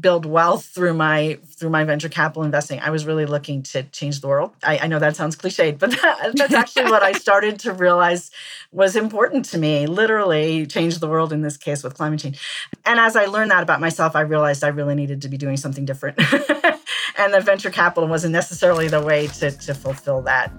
build 0.00 0.26
wealth 0.26 0.66
through 0.66 0.94
my 0.94 1.38
through 1.46 1.70
my 1.70 1.84
venture 1.84 2.08
capital 2.08 2.42
investing. 2.42 2.80
I 2.80 2.90
was 2.90 3.06
really 3.06 3.24
looking 3.24 3.62
to 3.64 3.84
change 3.84 4.20
the 4.20 4.28
world. 4.28 4.52
I, 4.62 4.78
I 4.78 4.86
know 4.86 4.98
that 4.98 5.16
sounds 5.16 5.36
cliched, 5.36 5.78
but 5.78 5.90
that, 6.02 6.32
that's 6.34 6.54
actually 6.54 6.90
what 6.90 7.02
I 7.02 7.12
started 7.12 7.60
to 7.60 7.72
realize 7.72 8.30
was 8.72 8.96
important 8.96 9.44
to 9.46 9.58
me. 9.58 9.86
Literally 9.86 10.66
change 10.66 10.98
the 10.98 11.08
world 11.08 11.32
in 11.32 11.42
this 11.42 11.56
case 11.56 11.82
with 11.82 11.94
climate 11.94 12.20
change. 12.20 12.40
And 12.84 12.98
as 12.98 13.16
I 13.16 13.26
learned 13.26 13.50
that 13.50 13.62
about 13.62 13.80
myself, 13.80 14.16
I 14.16 14.22
realized 14.22 14.64
I 14.64 14.68
really 14.68 14.94
needed 14.94 15.22
to 15.22 15.28
be 15.28 15.36
doing 15.36 15.56
something 15.56 15.84
different. 15.84 16.18
and 17.18 17.32
the 17.32 17.40
venture 17.40 17.70
capital 17.70 18.08
wasn't 18.08 18.32
necessarily 18.32 18.88
the 18.88 19.00
way 19.00 19.28
to, 19.28 19.50
to 19.50 19.74
fulfill 19.74 20.22
that 20.22 20.52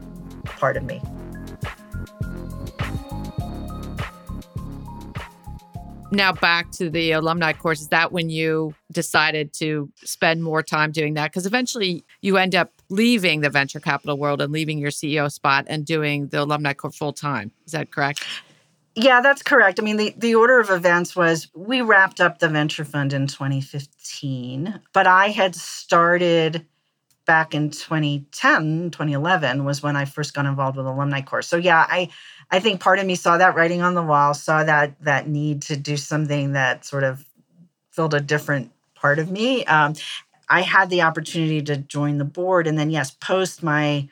part 0.46 0.78
of 0.78 0.84
me. 0.84 1.02
Now 6.10 6.32
back 6.32 6.72
to 6.74 6.90
the 6.90 7.12
alumni 7.12 7.52
Corps 7.52 7.74
is 7.74 7.90
that 7.90 8.14
when 8.14 8.30
you 8.30 8.74
decided 8.94 9.52
to 9.56 9.92
spend 10.06 10.42
more 10.42 10.64
time 10.64 10.94
doing 10.94 11.16
that? 11.16 11.32
Because 11.32 11.46
eventually 11.46 12.06
you 12.22 12.38
end 12.38 12.56
up 12.56 12.72
leaving 12.90 13.42
the 13.42 13.50
venture 13.50 13.82
capital 13.82 14.18
world 14.18 14.42
and 14.42 14.54
leaving 14.54 14.78
your 14.78 14.90
ceo 14.90 15.30
spot 15.30 15.66
and 15.68 15.86
doing 15.86 16.28
the 16.30 16.42
alumni 16.42 16.74
Corps 16.74 16.94
full 16.94 17.12
time 17.12 17.52
is 17.66 17.74
that 17.74 17.92
correct? 17.92 18.26
Yeah 18.96 19.20
that's 19.20 19.44
correct. 19.44 19.82
I 19.82 19.84
mean 19.84 19.98
the, 19.98 20.16
the 20.18 20.36
order 20.36 20.60
of 20.62 20.70
events 20.70 21.14
was 21.14 21.50
we 21.54 21.82
wrapped 21.82 22.22
up 22.22 22.40
the 22.40 22.48
venture 22.48 22.86
fund 22.86 23.12
in 23.12 23.28
2015 23.28 24.80
but 24.94 25.08
i 25.08 25.28
had 25.28 25.56
started 25.56 26.66
back 27.28 27.54
in 27.54 27.70
2010 27.70 28.90
2011 28.90 29.66
was 29.66 29.84
when 29.84 29.96
i 29.96 30.06
first 30.06 30.34
got 30.34 30.46
involved 30.46 30.78
with 30.78 30.88
alumni 30.88 31.22
Corps 31.22 31.44
so 31.44 31.58
yeah 31.58 31.86
i 31.90 32.10
I 32.50 32.60
think 32.60 32.80
part 32.80 33.00
of 33.00 33.06
me 33.06 33.16
saw 33.16 33.38
that 33.38 33.56
writing 33.56 33.82
on 33.82 33.94
the 33.94 34.02
wall, 34.02 34.34
saw 34.34 34.64
that 34.64 35.00
that 35.02 35.28
need 35.28 35.62
to 35.64 35.76
do 35.76 35.98
something 35.98 36.54
that 36.54 36.86
sort 36.86 37.04
of 37.04 37.26
filled 37.92 38.14
a 38.14 38.22
different 38.22 38.72
part 38.96 39.20
of 39.20 39.30
me. 39.30 39.66
Um, 39.66 39.94
I 40.50 40.62
had 40.62 40.90
the 40.90 41.02
opportunity 41.02 41.62
to 41.64 41.78
join 41.78 42.20
the 42.20 42.26
board, 42.26 42.68
and 42.68 42.80
then 42.80 42.90
yes, 42.90 43.12
post 43.12 43.64
my 43.64 44.08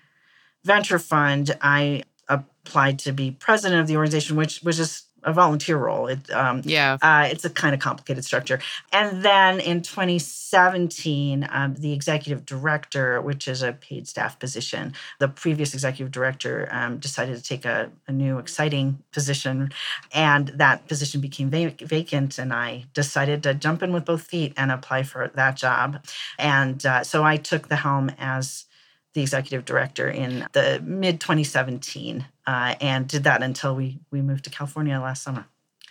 venture 0.64 1.00
fund, 1.00 1.58
I 1.62 2.04
applied 2.28 3.00
to 3.00 3.14
be 3.14 3.32
president 3.32 3.80
of 3.80 3.88
the 3.88 3.96
organization, 3.96 4.36
which 4.36 4.62
was 4.64 4.78
just 4.78 5.05
a 5.26 5.34
volunteer 5.34 5.78
role. 5.78 6.08
It, 6.08 6.30
um, 6.32 6.62
yeah, 6.64 6.98
uh, 7.02 7.28
it's 7.30 7.44
a 7.44 7.50
kind 7.50 7.74
of 7.74 7.82
complicated 7.82 8.24
structure. 8.24 8.60
And 8.94 9.24
then 9.24 9.60
in 9.60 9.82
2017, 9.82 11.48
um, 11.52 11.74
the 11.76 11.92
executive 11.92 12.46
director, 12.46 13.20
which 13.20 13.48
is 13.48 13.62
a 13.64 13.74
paid 13.74 14.08
staff 14.08 14.40
position, 14.40 14.94
the 15.20 15.28
previous 15.28 15.74
executive 15.74 16.12
director 16.12 16.70
um, 16.72 17.00
decided 17.00 17.36
to 17.36 17.44
take 17.44 17.66
a, 17.66 17.92
a, 18.08 18.12
new 18.12 18.38
exciting 18.38 19.04
position, 19.12 19.72
and 20.14 20.50
that 20.50 20.88
position 20.88 21.20
became 21.20 21.50
vac- 21.50 21.82
vacant. 21.82 22.38
And 22.38 22.54
I 22.54 22.86
decided 22.94 23.44
to 23.44 23.54
jump 23.56 23.84
in 23.84 23.92
with 23.92 24.06
both 24.06 24.22
feet 24.22 24.54
and 24.56 24.72
apply 24.72 25.04
for 25.04 25.32
that 25.36 25.58
job. 25.58 26.06
And 26.38 26.86
uh, 26.86 27.04
so 27.04 27.24
I 27.24 27.38
took 27.38 27.68
the 27.68 27.76
helm 27.76 28.12
as 28.18 28.66
the 29.14 29.22
executive 29.22 29.66
director 29.66 30.10
in 30.10 30.48
the 30.52 30.82
mid 30.84 31.20
2017 31.20 32.26
uh, 32.48 32.76
and 32.82 33.08
did 33.08 33.24
that 33.24 33.44
until 33.44 33.76
we 33.76 34.00
we 34.12 34.22
moved 34.22 34.44
to 34.46 34.50
California 34.50 35.00
last 35.00 35.24
summer. 35.24 35.46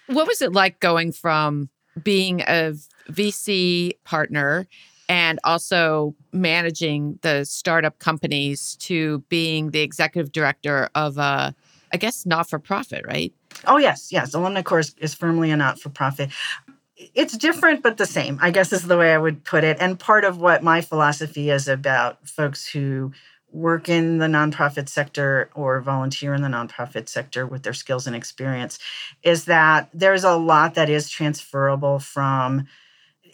What 0.07 0.27
was 0.27 0.43
it 0.43 0.53
like 0.53 0.81
going 0.81 1.13
from 1.13 1.71
being 2.03 2.41
a 2.43 2.75
VC 3.09 3.93
partner 4.05 4.67
and 5.09 5.39
also 5.45 6.15
managing 6.33 7.19
the 7.23 7.45
startup 7.45 7.99
companies 7.99 8.77
to 8.77 9.21
being 9.29 9.71
the 9.71 9.81
executive 9.81 10.33
director 10.33 10.89
of 10.95 11.19
a, 11.19 11.55
I 11.93 11.97
guess, 11.97 12.25
not 12.25 12.49
for 12.49 12.59
profit, 12.59 13.05
right? 13.07 13.33
Oh, 13.67 13.77
yes, 13.77 14.11
yes. 14.11 14.35
Alumni 14.35 14.63
Corps 14.63 14.95
is 14.99 15.15
firmly 15.15 15.51
a 15.51 15.57
not 15.57 15.79
for 15.79 15.91
profit. 15.91 16.31
It's 16.97 17.37
different, 17.37 17.83
but 17.83 17.97
the 17.97 18.07
same, 18.07 18.39
I 18.41 18.51
guess 18.51 18.73
is 18.73 18.83
the 18.83 18.97
way 18.97 19.13
I 19.13 19.19
would 19.19 19.45
put 19.45 19.65
it. 19.65 19.77
And 19.81 19.99
part 19.99 20.25
of 20.25 20.39
what 20.39 20.63
my 20.63 20.81
philosophy 20.81 21.51
is 21.51 21.69
about 21.69 22.27
folks 22.29 22.67
who 22.67 23.13
work 23.55 23.89
in 23.89 24.19
the 24.19 24.27
nonprofit 24.27 24.89
sector 24.89 25.49
or 25.55 25.81
volunteer 25.81 26.35
in 26.35 26.43
the 26.43 26.49
nonprofit 26.49 27.09
sector 27.09 27.47
with 27.47 27.63
their 27.63 27.73
skills 27.73 28.05
and 28.05 28.17
experience 28.17 28.81
is 29.23 29.45
that 29.45 29.89
there's 29.95 30.25
a 30.25 30.37
lot 30.37 30.75
that 30.75 30.91
is 30.91 31.09
transferable 31.09 32.01
from 32.01 32.67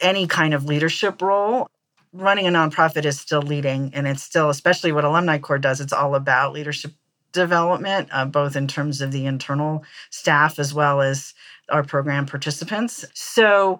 any 0.02 0.26
kind 0.26 0.52
of 0.52 0.66
leadership 0.66 1.22
role. 1.22 1.66
Running 2.12 2.46
a 2.46 2.50
nonprofit 2.50 3.06
is 3.06 3.18
still 3.18 3.40
leading, 3.40 3.92
and 3.94 4.06
it's 4.06 4.22
still, 4.22 4.50
especially 4.50 4.92
what 4.92 5.04
Alumni 5.04 5.38
Corps 5.38 5.58
does, 5.58 5.80
it's 5.80 5.92
all 5.92 6.14
about 6.14 6.52
leadership 6.52 6.92
development, 7.32 8.08
uh, 8.12 8.26
both 8.26 8.56
in 8.56 8.66
terms 8.66 9.00
of 9.00 9.12
the 9.12 9.24
internal 9.24 9.84
staff 10.10 10.58
as 10.58 10.74
well 10.74 11.00
as 11.00 11.32
our 11.70 11.82
program 11.82 12.26
participants. 12.26 13.06
So, 13.14 13.78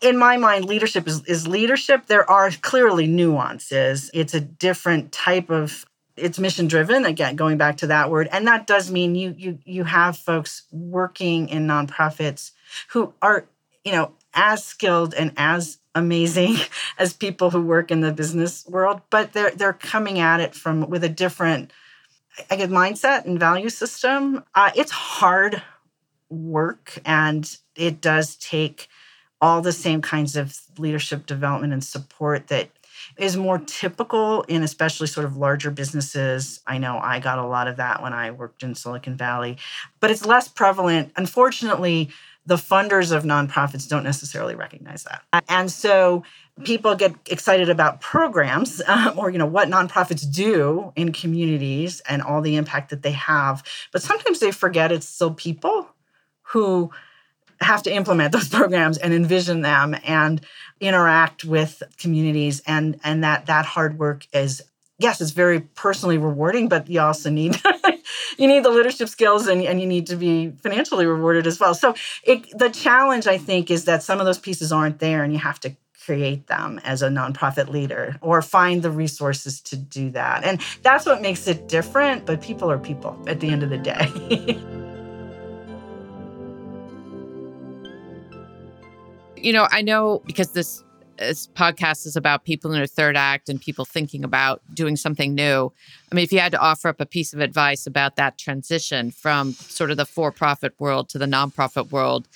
in 0.00 0.16
my 0.16 0.36
mind, 0.36 0.64
leadership 0.64 1.06
is, 1.06 1.24
is 1.24 1.46
leadership. 1.46 2.06
There 2.06 2.28
are 2.30 2.50
clearly 2.50 3.06
nuances. 3.06 4.10
It's 4.14 4.34
a 4.34 4.40
different 4.40 5.12
type 5.12 5.50
of 5.50 5.84
it's 6.16 6.38
mission 6.38 6.68
driven 6.68 7.04
again 7.04 7.34
going 7.34 7.58
back 7.58 7.76
to 7.78 7.88
that 7.88 8.10
word 8.10 8.28
and 8.30 8.46
that 8.46 8.66
does 8.66 8.90
mean 8.90 9.14
you 9.14 9.34
you 9.36 9.58
you 9.64 9.84
have 9.84 10.16
folks 10.16 10.62
working 10.70 11.48
in 11.48 11.66
nonprofits 11.66 12.52
who 12.90 13.12
are 13.20 13.46
you 13.84 13.90
know 13.90 14.12
as 14.32 14.62
skilled 14.62 15.12
and 15.14 15.32
as 15.36 15.78
amazing 15.94 16.56
as 16.98 17.12
people 17.12 17.50
who 17.50 17.60
work 17.60 17.90
in 17.90 18.00
the 18.00 18.12
business 18.12 18.64
world 18.68 19.00
but 19.10 19.32
they're 19.32 19.50
they're 19.50 19.72
coming 19.72 20.20
at 20.20 20.38
it 20.38 20.54
from 20.54 20.88
with 20.88 21.02
a 21.02 21.08
different 21.08 21.72
i 22.48 22.54
guess 22.54 22.68
mindset 22.68 23.24
and 23.24 23.40
value 23.40 23.68
system 23.68 24.44
uh, 24.54 24.70
it's 24.76 24.92
hard 24.92 25.62
work 26.30 26.98
and 27.04 27.58
it 27.74 28.00
does 28.00 28.36
take 28.36 28.88
all 29.44 29.60
the 29.60 29.72
same 29.72 30.00
kinds 30.00 30.36
of 30.36 30.58
leadership 30.78 31.26
development 31.26 31.70
and 31.70 31.84
support 31.84 32.46
that 32.46 32.70
is 33.18 33.36
more 33.36 33.58
typical 33.58 34.40
in 34.44 34.62
especially 34.62 35.06
sort 35.06 35.26
of 35.26 35.36
larger 35.36 35.70
businesses. 35.70 36.60
I 36.66 36.78
know 36.78 36.98
I 36.98 37.20
got 37.20 37.38
a 37.38 37.46
lot 37.46 37.68
of 37.68 37.76
that 37.76 38.02
when 38.02 38.14
I 38.14 38.30
worked 38.30 38.62
in 38.62 38.74
Silicon 38.74 39.18
Valley, 39.18 39.58
but 40.00 40.10
it's 40.10 40.24
less 40.24 40.48
prevalent. 40.48 41.12
Unfortunately, 41.16 42.08
the 42.46 42.56
funders 42.56 43.14
of 43.14 43.24
nonprofits 43.24 43.86
don't 43.86 44.02
necessarily 44.02 44.54
recognize 44.54 45.04
that. 45.04 45.22
And 45.46 45.70
so 45.70 46.24
people 46.64 46.94
get 46.94 47.14
excited 47.28 47.68
about 47.68 48.00
programs 48.00 48.80
um, 48.86 49.18
or 49.18 49.28
you 49.28 49.36
know 49.36 49.44
what 49.44 49.68
nonprofits 49.68 50.24
do 50.32 50.90
in 50.96 51.12
communities 51.12 52.00
and 52.08 52.22
all 52.22 52.40
the 52.40 52.56
impact 52.56 52.88
that 52.88 53.02
they 53.02 53.12
have, 53.12 53.62
but 53.92 54.00
sometimes 54.00 54.40
they 54.40 54.52
forget 54.52 54.90
it's 54.90 55.06
still 55.06 55.34
people 55.34 55.86
who 56.44 56.90
have 57.64 57.82
to 57.84 57.94
implement 57.94 58.32
those 58.32 58.48
programs 58.58 58.98
and 58.98 59.12
envision 59.12 59.62
them 59.62 59.96
and 60.04 60.40
interact 60.80 61.44
with 61.44 61.82
communities. 61.98 62.62
And 62.66 62.98
and 63.04 63.24
that 63.24 63.46
that 63.46 63.64
hard 63.64 63.98
work 63.98 64.26
is 64.32 64.62
yes 64.98 65.20
it's 65.20 65.32
very 65.32 65.60
personally 65.60 66.18
rewarding 66.18 66.68
but 66.68 66.88
you 66.88 67.00
also 67.00 67.28
need 67.28 67.60
you 68.38 68.46
need 68.46 68.64
the 68.64 68.70
leadership 68.70 69.08
skills 69.08 69.48
and, 69.48 69.60
and 69.62 69.80
you 69.80 69.86
need 69.86 70.06
to 70.06 70.16
be 70.16 70.50
financially 70.62 71.06
rewarded 71.06 71.46
as 71.46 71.58
well. 71.58 71.74
So 71.74 71.94
it, 72.22 72.46
the 72.56 72.70
challenge 72.70 73.26
i 73.26 73.38
think 73.38 73.70
is 73.70 73.84
that 73.86 74.02
some 74.02 74.20
of 74.20 74.26
those 74.26 74.38
pieces 74.38 74.72
aren't 74.72 75.00
there 75.00 75.24
and 75.24 75.32
you 75.32 75.38
have 75.38 75.60
to 75.60 75.74
create 76.04 76.46
them 76.48 76.78
as 76.84 77.00
a 77.02 77.08
nonprofit 77.08 77.68
leader 77.68 78.16
or 78.20 78.42
find 78.42 78.82
the 78.82 78.90
resources 78.90 79.62
to 79.62 79.74
do 79.74 80.10
that. 80.10 80.44
And 80.44 80.60
that's 80.82 81.06
what 81.06 81.22
makes 81.22 81.48
it 81.48 81.66
different 81.66 82.26
but 82.26 82.42
people 82.42 82.70
are 82.70 82.78
people 82.78 83.18
at 83.26 83.40
the 83.40 83.48
end 83.48 83.62
of 83.62 83.70
the 83.70 83.78
day 83.78 84.58
you 89.44 89.52
know, 89.52 89.68
I 89.70 89.82
know 89.82 90.22
because 90.24 90.52
this 90.52 90.82
this 91.18 91.46
podcast 91.48 92.06
is 92.06 92.16
about 92.16 92.44
people 92.44 92.72
in 92.72 92.76
their 92.76 92.88
third 92.88 93.16
act 93.16 93.48
and 93.48 93.60
people 93.60 93.84
thinking 93.84 94.24
about 94.24 94.60
doing 94.74 94.96
something 94.96 95.32
new. 95.32 95.72
I 96.10 96.14
mean, 96.14 96.24
if 96.24 96.32
you 96.32 96.40
had 96.40 96.50
to 96.52 96.58
offer 96.58 96.88
up 96.88 97.00
a 97.00 97.06
piece 97.06 97.32
of 97.32 97.38
advice 97.38 97.86
about 97.86 98.16
that 98.16 98.36
transition 98.36 99.12
from 99.12 99.52
sort 99.52 99.92
of 99.92 99.96
the 99.96 100.06
for-profit 100.06 100.74
world 100.80 101.08
to 101.10 101.18
the 101.18 101.26
nonprofit 101.26 101.92
world, 101.92 102.26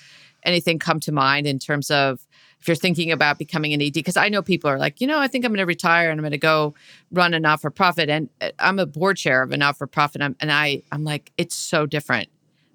anything 0.44 0.78
come 0.78 1.00
to 1.00 1.10
mind 1.10 1.48
in 1.48 1.58
terms 1.58 1.90
of 1.90 2.24
if 2.60 2.68
you're 2.68 2.76
thinking 2.76 3.10
about 3.10 3.36
becoming 3.36 3.72
an 3.72 3.82
ED? 3.82 3.94
Because 3.94 4.16
I 4.16 4.28
know 4.28 4.42
people 4.42 4.70
are 4.70 4.78
like, 4.78 5.00
you 5.00 5.08
know, 5.08 5.18
I 5.18 5.26
think 5.26 5.44
I'm 5.44 5.50
going 5.50 5.58
to 5.58 5.66
retire 5.66 6.10
and 6.10 6.20
I'm 6.20 6.22
going 6.22 6.30
to 6.30 6.38
go 6.38 6.74
run 7.10 7.34
a 7.34 7.40
not-for-profit, 7.40 8.08
and 8.08 8.28
uh, 8.40 8.50
I'm 8.60 8.78
a 8.78 8.86
board 8.86 9.16
chair 9.16 9.42
of 9.42 9.50
a 9.50 9.56
not-for-profit, 9.56 10.20
and 10.22 10.36
I 10.40 10.82
I'm 10.92 11.02
like, 11.02 11.32
it's 11.36 11.56
so 11.56 11.84
different. 11.84 12.28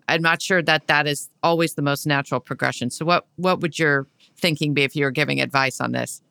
I'm 0.08 0.22
not 0.22 0.42
sure 0.42 0.62
that 0.62 0.88
that 0.88 1.08
is 1.08 1.30
always 1.42 1.76
the 1.76 1.82
most 1.82 2.06
natural 2.06 2.40
progression. 2.40 2.90
So, 2.90 3.06
what 3.06 3.26
what 3.38 3.62
would 3.62 3.80
your 3.80 4.08
thinking 4.44 4.74
be 4.74 4.84
if 4.84 4.94
you 4.94 5.06
were 5.06 5.12
giving 5.12 5.40
advice 5.40 5.80
on 5.80 5.94
this? 5.94 6.22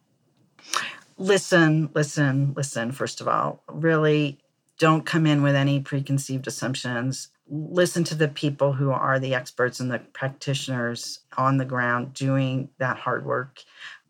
Listen, 1.16 1.88
listen, 1.94 2.52
listen. 2.54 2.92
First 2.92 3.22
of 3.22 3.26
all, 3.26 3.62
really 3.68 4.38
don't 4.78 5.06
come 5.06 5.26
in 5.26 5.42
with 5.42 5.54
any 5.54 5.80
preconceived 5.80 6.46
assumptions. 6.46 7.28
Listen 7.48 8.04
to 8.04 8.14
the 8.14 8.28
people 8.28 8.74
who 8.74 8.90
are 8.90 9.18
the 9.18 9.34
experts 9.34 9.80
and 9.80 9.90
the 9.90 9.98
practitioners 9.98 11.20
on 11.38 11.56
the 11.56 11.64
ground 11.64 12.12
doing 12.12 12.68
that 12.78 12.98
hard 12.98 13.24
work 13.24 13.62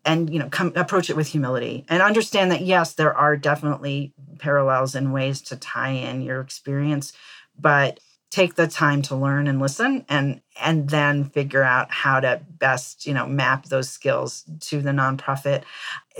and 0.05 0.29
you 0.29 0.37
know 0.37 0.49
come 0.49 0.73
approach 0.75 1.09
it 1.09 1.15
with 1.15 1.27
humility 1.27 1.85
and 1.87 2.01
understand 2.01 2.51
that 2.51 2.61
yes 2.61 2.93
there 2.93 3.15
are 3.15 3.37
definitely 3.37 4.13
parallels 4.37 4.95
and 4.95 5.13
ways 5.13 5.41
to 5.41 5.55
tie 5.55 5.91
in 5.91 6.21
your 6.21 6.41
experience 6.41 7.13
but 7.57 8.01
take 8.33 8.55
the 8.55 8.67
time 8.67 9.03
to 9.03 9.15
learn 9.15 9.45
and 9.45 9.61
listen 9.61 10.03
and 10.09 10.41
and 10.59 10.89
then 10.89 11.23
figure 11.23 11.61
out 11.61 11.91
how 11.91 12.19
to 12.19 12.41
best 12.57 13.05
you 13.05 13.13
know 13.13 13.27
map 13.27 13.65
those 13.65 13.87
skills 13.87 14.43
to 14.59 14.81
the 14.81 14.89
nonprofit. 14.89 15.61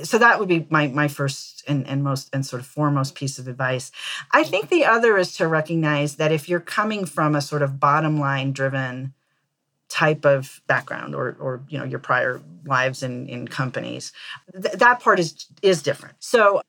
So 0.03 0.19
that 0.19 0.37
would 0.37 0.47
be 0.47 0.67
my 0.69 0.87
my 0.89 1.07
first 1.07 1.63
and, 1.67 1.87
and 1.87 2.03
most 2.03 2.29
and 2.31 2.45
sort 2.45 2.59
of 2.61 2.67
foremost 2.67 3.15
piece 3.15 3.39
of 3.39 3.47
advice. 3.47 3.91
I 4.31 4.43
think 4.43 4.69
the 4.69 4.85
other 4.85 5.17
is 5.17 5.35
to 5.37 5.47
recognize 5.47 6.17
that 6.17 6.31
if 6.31 6.47
you're 6.47 6.59
coming 6.59 7.05
from 7.05 7.33
a 7.33 7.41
sort 7.41 7.63
of 7.63 7.79
bottom 7.79 8.19
line 8.19 8.51
driven 8.51 9.15
type 9.89 10.23
of 10.23 10.61
background 10.67 11.15
or 11.15 11.35
or 11.39 11.63
you 11.67 11.79
know 11.79 11.83
your 11.83 11.99
prior 11.99 12.43
lives 12.65 13.01
in 13.01 13.27
in 13.27 13.47
companies 13.47 14.13
th- 14.51 14.75
that 14.75 14.99
part 14.99 15.19
is 15.19 15.47
is 15.63 15.81
different. 15.81 16.15
So 16.19 16.61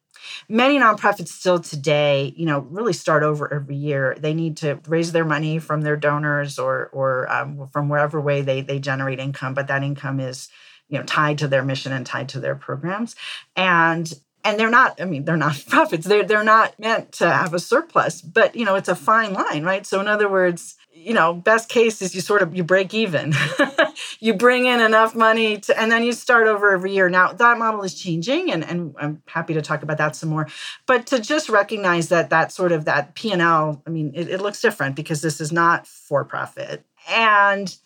many 0.49 0.79
nonprofits 0.79 1.29
still 1.29 1.59
today, 1.59 2.33
you 2.37 2.47
know, 2.47 2.61
really 2.61 2.93
start 2.93 3.23
over 3.23 3.53
every 3.53 3.77
year. 3.77 4.17
They 4.19 4.35
need 4.35 4.57
to 4.59 4.81
raise 4.87 5.13
their 5.13 5.25
money 5.25 5.59
from 5.59 5.83
their 5.83 5.97
donors 5.97 6.59
or 6.59 6.87
or 6.93 7.31
um, 7.33 7.67
from 7.69 7.89
wherever 7.89 8.21
way 8.21 8.43
they 8.43 8.61
they 8.61 8.79
generate 8.79 9.21
income, 9.21 9.55
but 9.55 9.69
that 9.69 9.83
income 9.83 10.21
is 10.21 10.49
you 10.89 10.99
know 10.99 11.05
tied 11.05 11.39
to 11.39 11.49
their 11.49 11.65
mission 11.65 11.93
and 11.93 12.07
tied 12.07 12.29
to 12.31 12.41
their 12.41 12.55
programs. 12.55 13.17
And 13.57 14.13
and 14.45 14.61
they're 14.61 14.71
not 14.71 15.01
i 15.01 15.05
mean 15.05 15.25
they're 15.25 15.37
not 15.49 15.65
profits 15.69 16.07
they're, 16.07 16.25
they're 16.25 16.45
not 16.45 16.79
meant 16.79 17.13
to 17.13 17.29
have 17.29 17.55
a 17.55 17.59
surplus 17.59 18.21
but 18.21 18.55
you 18.55 18.65
know 18.65 18.75
it's 18.75 18.89
a 18.89 18.95
fine 18.95 19.33
line 19.33 19.65
right? 19.65 19.87
So 19.87 20.01
in 20.01 20.09
other 20.09 20.29
words 20.29 20.77
you 20.95 21.13
know, 21.13 21.35
best 21.35 21.69
case 21.69 22.01
is 22.01 22.15
you 22.15 22.21
sort 22.21 22.41
of 22.41 22.55
you 22.55 22.63
break 22.65 22.95
even. 22.95 23.35
you 24.21 24.35
bring 24.35 24.67
in 24.67 24.81
enough 24.81 25.15
money 25.15 25.59
to, 25.59 25.79
and 25.79 25.91
then 25.91 26.03
you 26.03 26.13
start 26.13 26.47
over 26.47 26.71
every 26.71 26.93
year. 26.93 27.09
Now 27.09 27.33
that 27.33 27.59
model 27.59 27.83
is 27.83 27.95
changing, 27.95 28.53
and, 28.53 28.65
and 28.65 28.95
I'm 28.99 29.23
happy 29.27 29.55
to 29.55 29.63
talk 29.63 29.83
about 29.83 29.99
that 29.99 30.17
some 30.17 30.29
more. 30.29 30.47
But 30.87 31.07
to 31.09 31.19
just 31.19 31.49
recognize 31.49 32.09
that 32.09 32.31
that 32.31 32.53
sort 32.53 32.73
of 32.73 32.85
that 32.85 33.15
P 33.15 33.33
and 33.33 33.43
L, 33.43 33.83
I 33.87 33.91
mean, 33.91 34.13
it, 34.15 34.29
it 34.29 34.41
looks 34.41 34.63
different 34.63 34.97
because 34.97 35.21
this 35.21 35.41
is 35.41 35.53
not 35.53 35.87
for 35.87 36.25
profit, 36.25 36.85
and 37.11 37.77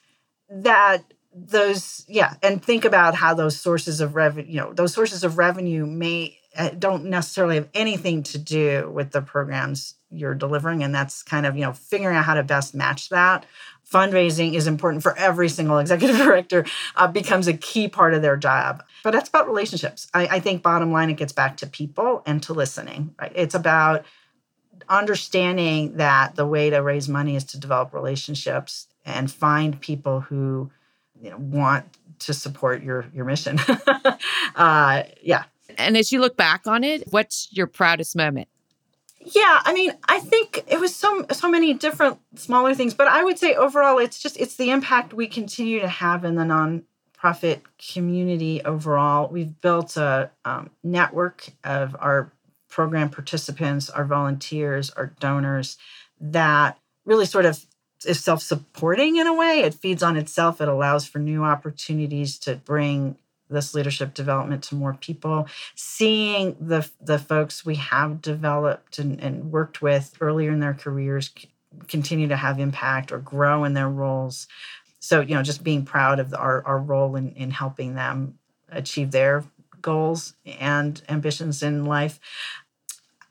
that 0.51 1.03
those 1.35 2.05
yeah, 2.09 2.35
and 2.43 2.63
think 2.63 2.85
about 2.85 3.15
how 3.15 3.35
those 3.35 3.59
sources 3.59 4.01
of 4.01 4.15
revenue, 4.15 4.47
you 4.49 4.61
know, 4.61 4.73
those 4.73 4.93
sources 4.93 5.25
of 5.25 5.39
revenue 5.39 5.87
may 5.87 6.39
uh, 6.57 6.71
don't 6.71 7.05
necessarily 7.07 7.57
have 7.57 7.69
anything 7.75 8.23
to 8.25 8.39
do 8.39 8.91
with 8.93 9.13
the 9.13 9.23
programs 9.23 9.95
you're 10.11 10.35
delivering 10.35 10.83
and 10.83 10.95
that's 10.95 11.23
kind 11.23 11.45
of 11.47 11.57
you 11.57 11.63
know 11.63 11.73
figuring 11.73 12.17
out 12.17 12.25
how 12.25 12.35
to 12.35 12.43
best 12.43 12.75
match 12.75 13.09
that. 13.11 13.47
Fundraising 13.91 14.55
is 14.55 14.67
important 14.67 15.03
for 15.03 15.17
every 15.17 15.49
single 15.49 15.79
executive 15.79 16.17
director 16.17 16.65
uh, 16.97 17.07
becomes 17.07 17.49
a 17.49 17.55
key 17.55 17.89
part 17.89 18.15
of 18.15 18.23
their 18.23 18.37
job. 18.37 18.83
But 19.03 19.13
that's 19.13 19.29
about 19.29 19.49
relationships. 19.49 20.09
I, 20.13 20.27
I 20.27 20.41
think 20.41 20.63
bottom 20.63 20.93
line 20.93 21.11
it 21.11 21.17
gets 21.17 21.33
back 21.33 21.57
to 21.59 21.67
people 21.67 22.23
and 22.27 22.43
to 22.45 22.53
listening 22.53 23.15
right? 23.19 23.33
It's 23.35 23.55
about 23.55 24.05
understanding 24.89 25.97
that 25.97 26.37
the 26.37 26.47
way 26.47 26.71
to 26.71 26.79
raise 26.79 27.09
money 27.09 27.37
is 27.37 27.45
to 27.45 27.59
develop 27.59 27.93
relationships 27.93 28.87
and 29.05 29.31
find 29.31 29.81
people 29.81 30.21
who 30.21 30.71
you 31.21 31.31
know 31.31 31.37
want 31.39 31.85
to 32.21 32.33
support 32.35 32.83
your 32.83 33.07
your 33.15 33.25
mission. 33.25 33.59
Uh, 34.57 35.05
yeah. 35.23 35.45
And 35.77 35.97
as 35.97 36.11
you 36.11 36.21
look 36.21 36.37
back 36.37 36.67
on 36.67 36.83
it 36.83 37.05
what's 37.13 37.49
your 37.53 37.69
proudest 37.69 38.17
moment 38.17 38.49
yeah, 39.21 39.61
I 39.65 39.73
mean, 39.73 39.93
I 40.09 40.21
think 40.21 40.65
it 40.69 40.81
was 40.81 40.95
so 40.95 41.27
so 41.33 41.51
many 41.51 41.75
different 41.75 42.19
smaller 42.37 42.75
things, 42.75 42.95
but 42.95 43.09
I 43.09 43.25
would 43.25 43.39
say 43.39 43.55
overall, 43.55 43.99
it's 43.99 44.21
just 44.21 44.37
it's 44.39 44.57
the 44.57 44.71
impact 44.71 45.13
we 45.13 45.27
continue 45.27 45.81
to 45.81 45.89
have 45.89 46.25
in 46.25 46.37
the 46.37 46.45
nonprofit 46.45 47.61
community 47.93 48.63
overall. 48.65 49.29
We've 49.29 49.61
built 49.61 49.97
a 49.97 50.31
um, 50.45 50.71
network 50.85 51.49
of 51.65 51.97
our 51.99 52.33
program 52.69 53.11
participants, 53.11 53.91
our 53.91 54.05
volunteers, 54.05 54.91
our 54.91 55.07
donors 55.19 55.79
that 56.21 56.79
really 57.05 57.27
sort 57.27 57.47
of 57.47 57.65
is 58.07 58.21
self-supporting 58.21 59.17
in 59.17 59.27
a 59.27 59.35
way. 59.35 59.61
It 59.61 59.75
feeds 59.75 60.03
on 60.03 60.17
itself. 60.17 60.61
It 60.61 60.69
allows 60.69 61.07
for 61.07 61.19
new 61.19 61.43
opportunities 61.43 62.39
to 62.41 62.55
bring 62.55 63.17
this 63.51 63.75
leadership 63.75 64.15
development 64.15 64.63
to 64.65 64.75
more 64.75 64.95
people. 64.95 65.47
Seeing 65.75 66.57
the 66.61 66.89
the 67.01 67.19
folks 67.19 67.65
we 67.65 67.77
have 67.77 68.21
developed 68.23 68.99
and, 68.99 69.21
and 69.21 69.51
worked 69.51 69.83
with 69.83 70.15
earlier 70.21 70.53
in 70.53 70.61
their 70.61 70.75
careers 70.75 71.31
continue 71.87 72.29
to 72.29 72.37
have 72.37 72.59
impact 72.59 73.13
or 73.13 73.19
grow 73.19 73.65
in 73.65 73.75
their 73.75 73.89
roles. 73.89 74.47
So 75.01 75.21
you 75.21 75.35
know 75.35 75.43
just 75.43 75.65
being 75.65 75.85
proud 75.85 76.21
of 76.21 76.35
our, 76.35 76.65
our 76.67 76.79
role 76.79 77.17
in, 77.17 77.33
in 77.33 77.51
helping 77.51 77.95
them 77.95 78.39
achieve 78.71 79.11
their 79.11 79.45
goals 79.81 80.35
and 80.45 81.01
ambitions 81.09 81.63
in 81.63 81.85
life. 81.85 82.21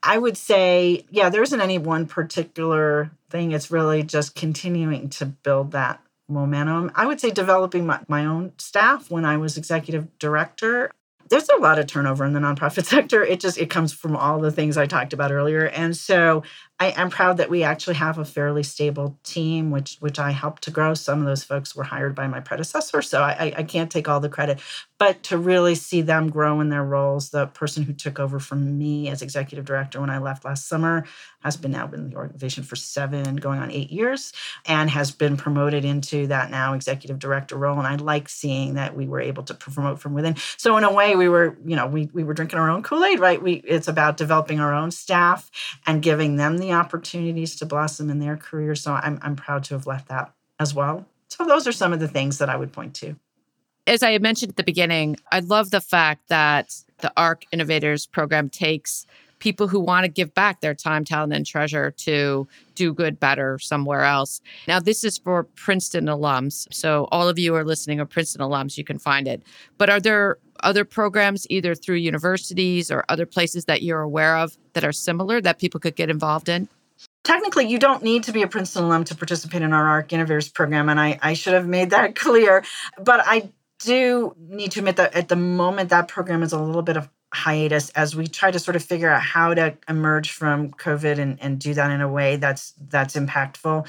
I 0.01 0.17
would 0.17 0.37
say 0.37 1.05
yeah 1.09 1.29
there 1.29 1.43
isn't 1.43 1.61
any 1.61 1.77
one 1.77 2.07
particular 2.07 3.11
thing. 3.29 3.51
It's 3.51 3.71
really 3.71 4.03
just 4.03 4.35
continuing 4.35 5.09
to 5.09 5.25
build 5.25 5.71
that 5.71 6.01
momentum. 6.27 6.91
I 6.95 7.05
would 7.05 7.19
say 7.19 7.31
developing 7.31 7.85
my, 7.85 7.99
my 8.07 8.25
own 8.25 8.53
staff 8.57 9.09
when 9.09 9.25
I 9.25 9.37
was 9.37 9.57
executive 9.57 10.17
director. 10.19 10.91
there's 11.29 11.49
a 11.49 11.57
lot 11.57 11.79
of 11.79 11.87
turnover 11.87 12.25
in 12.25 12.33
the 12.33 12.39
nonprofit 12.39 12.85
sector. 12.95 13.23
It 13.23 13.39
just 13.39 13.57
it 13.57 13.69
comes 13.69 13.93
from 13.93 14.15
all 14.15 14.39
the 14.39 14.51
things 14.51 14.77
I 14.77 14.85
talked 14.85 15.13
about 15.13 15.31
earlier. 15.31 15.67
And 15.67 15.95
so 15.95 16.43
I 16.79 16.89
am 16.89 17.09
proud 17.09 17.37
that 17.37 17.49
we 17.49 17.63
actually 17.63 17.95
have 17.95 18.19
a 18.19 18.25
fairly 18.25 18.61
stable 18.61 19.17
team, 19.23 19.71
which 19.71 19.97
which 19.99 20.19
I 20.19 20.29
helped 20.29 20.61
to 20.63 20.71
grow. 20.71 20.93
Some 20.93 21.19
of 21.19 21.25
those 21.25 21.43
folks 21.43 21.75
were 21.75 21.83
hired 21.83 22.13
by 22.13 22.27
my 22.27 22.39
predecessor, 22.39 23.01
so 23.01 23.21
I, 23.21 23.51
I 23.57 23.63
can't 23.63 23.91
take 23.91 24.07
all 24.07 24.19
the 24.19 24.29
credit. 24.29 24.59
But 24.99 25.23
to 25.23 25.37
really 25.37 25.75
see 25.75 26.01
them 26.01 26.29
grow 26.29 26.59
in 26.59 26.69
their 26.69 26.83
roles, 26.83 27.29
the 27.29 27.47
person 27.47 27.83
who 27.83 27.93
took 27.93 28.19
over 28.19 28.39
from 28.39 28.77
me 28.77 29.09
as 29.09 29.21
executive 29.21 29.65
director 29.65 30.01
when 30.01 30.09
I 30.09 30.17
left 30.19 30.45
last 30.45 30.67
summer 30.67 31.05
has 31.41 31.55
been 31.55 31.71
now 31.71 31.87
been 31.87 32.01
in 32.01 32.09
the 32.09 32.15
organization 32.15 32.63
for 32.63 32.75
seven, 32.75 33.37
going 33.37 33.59
on 33.59 33.71
eight 33.71 33.91
years, 33.91 34.33
and 34.65 34.89
has 34.89 35.11
been 35.11 35.37
promoted 35.37 35.85
into 35.85 36.27
that 36.27 36.51
now 36.51 36.73
executive 36.73 37.19
director 37.19 37.55
role. 37.55 37.77
And 37.77 37.87
I 37.87 37.95
like 37.95 38.27
seeing 38.27 38.73
that 38.73 38.95
we 38.95 39.07
were 39.07 39.21
able 39.21 39.43
to 39.43 39.53
promote 39.53 39.99
from 39.99 40.13
within. 40.13 40.35
So 40.57 40.77
in 40.77 40.83
a 40.83 40.91
way, 40.91 41.15
we 41.15 41.29
were, 41.29 41.57
you 41.65 41.75
know, 41.75 41.87
we 41.87 42.09
we 42.13 42.23
were 42.23 42.33
drinking 42.33 42.59
our 42.59 42.69
own 42.69 42.83
Kool 42.83 43.03
Aid, 43.03 43.19
right? 43.19 43.41
We 43.41 43.53
it's 43.65 43.87
about 43.87 44.17
developing 44.17 44.59
our 44.59 44.73
own 44.73 44.91
staff 44.91 45.49
and 45.85 46.01
giving 46.01 46.37
them 46.37 46.57
the 46.57 46.66
opportunities 46.71 47.55
to 47.57 47.65
blossom 47.65 48.09
in 48.09 48.19
their 48.19 48.37
career. 48.37 48.75
So 48.75 48.93
I'm, 48.93 49.19
I'm 49.21 49.35
proud 49.35 49.63
to 49.65 49.75
have 49.75 49.87
left 49.87 50.07
that 50.09 50.33
as 50.59 50.73
well. 50.73 51.05
So 51.27 51.45
those 51.45 51.67
are 51.67 51.71
some 51.71 51.93
of 51.93 51.99
the 51.99 52.07
things 52.07 52.37
that 52.37 52.49
I 52.49 52.55
would 52.55 52.71
point 52.71 52.93
to. 52.95 53.15
As 53.85 54.03
I 54.03 54.17
mentioned 54.17 54.51
at 54.51 54.55
the 54.57 54.63
beginning, 54.63 55.17
I 55.31 55.39
love 55.39 55.71
the 55.71 55.81
fact 55.81 56.27
that 56.29 56.75
the 56.99 57.11
ARC 57.15 57.45
Innovators 57.51 58.05
program 58.05 58.49
takes 58.49 59.05
people 59.39 59.67
who 59.67 59.79
want 59.79 60.03
to 60.03 60.09
give 60.09 60.33
back 60.33 60.61
their 60.61 60.73
time, 60.73 61.05
talent, 61.05 61.33
and 61.33 61.45
treasure 61.45 61.91
to 61.91 62.47
do 62.75 62.93
good 62.93 63.19
better 63.19 63.59
somewhere 63.59 64.03
else. 64.03 64.41
Now, 64.67 64.79
this 64.79 65.03
is 65.03 65.17
for 65.17 65.43
Princeton 65.43 66.05
alums. 66.05 66.67
So, 66.73 67.07
all 67.11 67.29
of 67.29 67.37
you 67.37 67.55
are 67.55 67.63
listening 67.63 67.99
are 67.99 68.05
Princeton 68.05 68.41
alums, 68.41 68.77
you 68.77 68.83
can 68.83 68.99
find 68.99 69.27
it. 69.27 69.43
But 69.77 69.89
are 69.89 69.99
there 69.99 70.37
other 70.61 70.85
programs, 70.85 71.47
either 71.49 71.75
through 71.75 71.95
universities 71.95 72.91
or 72.91 73.03
other 73.09 73.25
places 73.25 73.65
that 73.65 73.81
you're 73.81 74.01
aware 74.01 74.37
of 74.37 74.57
that 74.73 74.83
are 74.83 74.91
similar 74.91 75.41
that 75.41 75.59
people 75.59 75.79
could 75.79 75.95
get 75.95 76.09
involved 76.09 76.49
in? 76.49 76.67
Technically, 77.23 77.67
you 77.67 77.77
don't 77.77 78.03
need 78.03 78.23
to 78.23 78.31
be 78.31 78.41
a 78.41 78.47
Princeton 78.47 78.85
alum 78.85 79.03
to 79.05 79.15
participate 79.15 79.61
in 79.61 79.73
our 79.73 79.85
ARC 79.85 80.13
Innovators 80.13 80.49
program, 80.49 80.89
and 80.89 80.99
I, 80.99 81.19
I 81.21 81.33
should 81.33 81.53
have 81.53 81.67
made 81.67 81.89
that 81.89 82.15
clear. 82.15 82.63
But 82.97 83.21
I 83.25 83.51
do 83.79 84.35
need 84.39 84.71
to 84.71 84.79
admit 84.79 84.95
that 84.95 85.15
at 85.15 85.27
the 85.27 85.35
moment, 85.35 85.89
that 85.89 86.07
program 86.07 86.41
is 86.43 86.53
a 86.53 86.61
little 86.61 86.81
bit 86.81 86.97
of 86.97 87.09
hiatus 87.33 87.89
as 87.91 88.15
we 88.15 88.27
try 88.27 88.51
to 88.51 88.59
sort 88.59 88.75
of 88.75 88.83
figure 88.83 89.09
out 89.09 89.21
how 89.21 89.53
to 89.53 89.77
emerge 89.89 90.31
from 90.31 90.71
COVID 90.71 91.19
and, 91.19 91.37
and 91.41 91.59
do 91.59 91.73
that 91.73 91.91
in 91.91 92.01
a 92.01 92.07
way 92.07 92.37
that's 92.37 92.73
that's 92.89 93.15
impactful. 93.15 93.87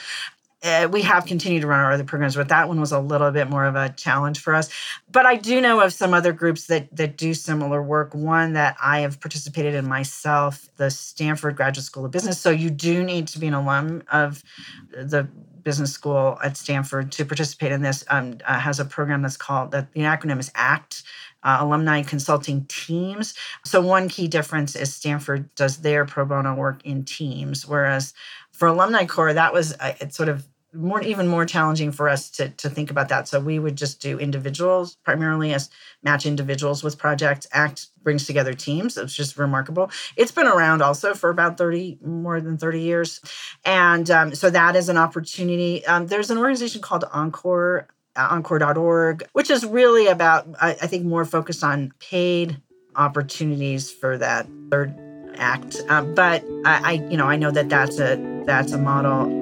Uh, 0.62 0.88
we 0.90 1.03
have 1.03 1.25
continued 1.25 1.61
to 1.61 1.68
run 1.68 1.79
our 1.79 1.92
other 1.92 2.05
programs, 2.05 2.35
but 2.35 2.49
that 2.49 2.66
one 2.66 2.81
was 2.81 2.90
a 2.90 2.99
little 2.99 3.31
bit 3.31 3.49
more 3.49 3.64
of 3.64 3.77
a 3.77 3.90
challenge 3.90 4.40
for 4.40 4.55
us. 4.55 4.68
But 5.11 5.25
I 5.25 5.37
do 5.37 5.61
know 5.61 5.81
of 5.81 5.92
some 5.92 6.12
other 6.12 6.33
groups 6.33 6.66
that 6.66 6.94
that 6.97 7.16
do 7.16 7.33
similar 7.33 7.81
work. 7.81 8.12
One 8.12 8.55
that 8.55 8.77
I 8.83 9.01
have 9.01 9.21
participated 9.21 9.75
in 9.75 9.87
myself, 9.87 10.68
the 10.77 10.90
Stanford 10.90 11.57
Graduate 11.57 11.85
School 11.85 12.05
of 12.05 12.11
Business. 12.11 12.40
So 12.40 12.51
you 12.51 12.71
do 12.71 13.05
need 13.05 13.29
to 13.29 13.38
be 13.38 13.47
an 13.47 13.55
alum 13.55 14.03
of 14.11 14.42
the 14.90 15.29
business 15.62 15.92
school 15.92 16.38
at 16.42 16.57
Stanford 16.57 17.12
to 17.12 17.25
participate 17.25 17.73
in 17.73 17.83
this. 17.83 18.05
Um, 18.09 18.38
uh, 18.44 18.59
has 18.59 18.81
a 18.81 18.85
program 18.85 19.23
that's 19.23 19.37
called 19.37 19.71
that 19.73 19.92
the 19.92 20.01
acronym 20.01 20.40
is 20.40 20.51
ACT 20.55 21.03
uh, 21.42 21.59
alumni 21.61 22.03
consulting 22.03 22.64
teams. 22.66 23.35
So, 23.64 23.81
one 23.81 24.09
key 24.09 24.29
difference 24.29 24.75
is 24.75 24.92
Stanford 24.92 25.55
does 25.55 25.79
their 25.79 26.05
pro 26.05 26.25
bono 26.25 26.55
work 26.55 26.85
in 26.85 27.05
teams, 27.05 27.66
whereas 27.66 28.12
for 28.59 28.66
Alumni 28.66 29.07
Corps, 29.07 29.33
that 29.33 29.53
was 29.53 29.73
uh, 29.79 29.92
it's 30.01 30.16
sort 30.16 30.29
of 30.29 30.44
more 30.75 31.01
even 31.01 31.29
more 31.29 31.47
challenging 31.47 31.92
for 31.92 32.09
us 32.09 32.29
to, 32.29 32.51
to 32.51 32.68
think 32.68 32.90
about 32.90 33.09
that. 33.09 33.27
So 33.27 33.40
we 33.40 33.59
would 33.59 33.77
just 33.77 34.03
do 34.03 34.18
individuals 34.18 34.97
primarily 34.97 35.55
as 35.55 35.71
match 36.03 36.27
individuals 36.27 36.83
with 36.83 36.99
projects. 36.99 37.47
ACT 37.53 37.87
brings 38.03 38.27
together 38.27 38.53
teams. 38.53 38.99
It's 38.99 39.14
just 39.14 39.38
remarkable. 39.38 39.90
It's 40.16 40.33
been 40.33 40.47
around 40.47 40.83
also 40.83 41.14
for 41.14 41.31
about 41.31 41.57
30, 41.57 41.99
more 42.03 42.40
than 42.40 42.59
30 42.59 42.81
years. 42.81 43.21
And 43.64 44.11
um, 44.11 44.35
so 44.35 44.51
that 44.51 44.77
is 44.77 44.88
an 44.88 44.99
opportunity. 44.99 45.87
Um, 45.87 46.09
there's 46.09 46.31
an 46.31 46.37
organization 46.37 46.83
called 46.83 47.05
Encore 47.12 47.88
encore.org, 48.16 49.29
which 49.33 49.49
is 49.49 49.64
really 49.64 50.09
about, 50.09 50.49
I, 50.61 50.71
I 50.71 50.87
think, 50.88 51.07
more 51.07 51.25
focused 51.25 51.62
on 51.62 51.92
paid 52.01 52.61
opportunities 52.97 53.92
for 53.92 54.18
that 54.18 54.49
third 54.73 55.08
act. 55.38 55.81
Um, 55.88 56.14
but 56.14 56.44
I, 56.64 56.81
I, 56.85 56.92
you 57.11 57.16
know, 57.16 57.27
I 57.27 57.37
know 57.37 57.51
that 57.51 57.68
that's 57.68 57.98
a 57.98 58.16
that's 58.46 58.72
a 58.72 58.79
model. 58.79 59.37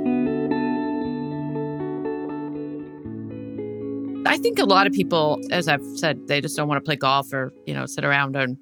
I 4.26 4.38
think 4.38 4.58
a 4.58 4.64
lot 4.64 4.86
of 4.86 4.92
people, 4.92 5.40
as 5.50 5.68
I've 5.68 5.84
said, 5.96 6.26
they 6.26 6.40
just 6.40 6.56
don't 6.56 6.68
want 6.68 6.82
to 6.82 6.86
play 6.86 6.96
golf 6.96 7.32
or 7.32 7.52
you 7.66 7.74
know 7.74 7.86
sit 7.86 8.04
around 8.04 8.36
and 8.36 8.56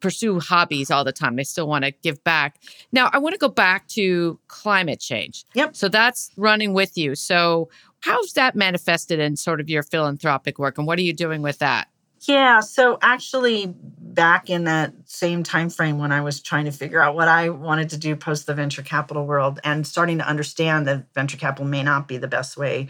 pursue 0.00 0.38
hobbies 0.38 0.90
all 0.90 1.04
the 1.04 1.12
time. 1.12 1.36
They 1.36 1.44
still 1.44 1.66
want 1.66 1.84
to 1.84 1.90
give 1.90 2.22
back. 2.24 2.60
Now, 2.92 3.08
I 3.12 3.18
want 3.18 3.32
to 3.32 3.38
go 3.38 3.48
back 3.48 3.88
to 3.88 4.38
climate 4.48 5.00
change. 5.00 5.44
Yep. 5.54 5.74
So 5.74 5.88
that's 5.88 6.30
running 6.36 6.74
with 6.74 6.98
you. 6.98 7.14
So 7.14 7.70
How's 8.04 8.34
that 8.34 8.54
manifested 8.54 9.18
in 9.18 9.34
sort 9.34 9.62
of 9.62 9.70
your 9.70 9.82
philanthropic 9.82 10.58
work 10.58 10.76
and 10.76 10.86
what 10.86 10.98
are 10.98 11.02
you 11.02 11.14
doing 11.14 11.40
with 11.40 11.58
that? 11.60 11.88
Yeah, 12.26 12.60
so 12.60 12.98
actually 13.02 13.74
back 13.98 14.48
in 14.48 14.64
that 14.64 14.94
same 15.04 15.42
time 15.42 15.68
frame 15.68 15.98
when 15.98 16.12
I 16.12 16.20
was 16.20 16.40
trying 16.40 16.64
to 16.66 16.70
figure 16.70 17.00
out 17.00 17.14
what 17.14 17.28
I 17.28 17.50
wanted 17.50 17.90
to 17.90 17.98
do 17.98 18.16
post 18.16 18.46
the 18.46 18.54
venture 18.54 18.82
capital 18.82 19.26
world 19.26 19.60
and 19.64 19.86
starting 19.86 20.18
to 20.18 20.28
understand 20.28 20.86
that 20.86 21.12
venture 21.14 21.36
capital 21.36 21.66
may 21.66 21.82
not 21.82 22.08
be 22.08 22.16
the 22.16 22.28
best 22.28 22.56
way 22.56 22.88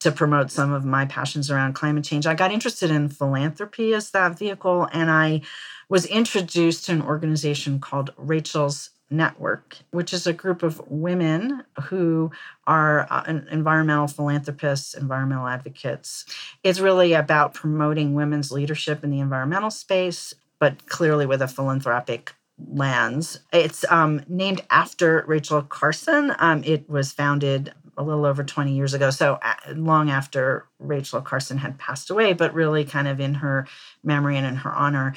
to 0.00 0.10
promote 0.10 0.50
some 0.50 0.72
of 0.72 0.84
my 0.84 1.04
passions 1.04 1.50
around 1.50 1.74
climate 1.74 2.04
change. 2.04 2.26
I 2.26 2.34
got 2.34 2.52
interested 2.52 2.90
in 2.90 3.08
philanthropy 3.08 3.94
as 3.94 4.10
that 4.12 4.38
vehicle 4.38 4.88
and 4.92 5.10
I 5.10 5.42
was 5.88 6.06
introduced 6.06 6.86
to 6.86 6.92
an 6.92 7.02
organization 7.02 7.78
called 7.78 8.10
Rachel's 8.16 8.90
Network, 9.12 9.78
which 9.90 10.12
is 10.12 10.26
a 10.26 10.32
group 10.32 10.62
of 10.62 10.82
women 10.88 11.64
who 11.84 12.30
are 12.66 13.06
uh, 13.10 13.24
environmental 13.50 14.08
philanthropists, 14.08 14.94
environmental 14.94 15.46
advocates. 15.46 16.24
It's 16.64 16.80
really 16.80 17.12
about 17.12 17.54
promoting 17.54 18.14
women's 18.14 18.50
leadership 18.50 19.04
in 19.04 19.10
the 19.10 19.20
environmental 19.20 19.70
space, 19.70 20.34
but 20.58 20.86
clearly 20.86 21.26
with 21.26 21.42
a 21.42 21.48
philanthropic 21.48 22.34
lens. 22.68 23.40
It's 23.52 23.84
um, 23.90 24.22
named 24.28 24.62
after 24.70 25.24
Rachel 25.26 25.62
Carson. 25.62 26.34
Um, 26.38 26.62
it 26.64 26.88
was 26.88 27.12
founded 27.12 27.72
a 27.96 28.02
little 28.02 28.24
over 28.24 28.42
20 28.42 28.72
years 28.72 28.94
ago. 28.94 29.10
So 29.10 29.38
uh, 29.42 29.54
long 29.74 30.10
after 30.10 30.66
Rachel 30.78 31.20
Carson 31.20 31.58
had 31.58 31.78
passed 31.78 32.10
away, 32.10 32.32
but 32.32 32.54
really 32.54 32.84
kind 32.84 33.06
of 33.06 33.20
in 33.20 33.34
her 33.34 33.66
memory 34.02 34.36
and 34.36 34.46
in 34.46 34.56
her 34.56 34.72
honor. 34.72 35.14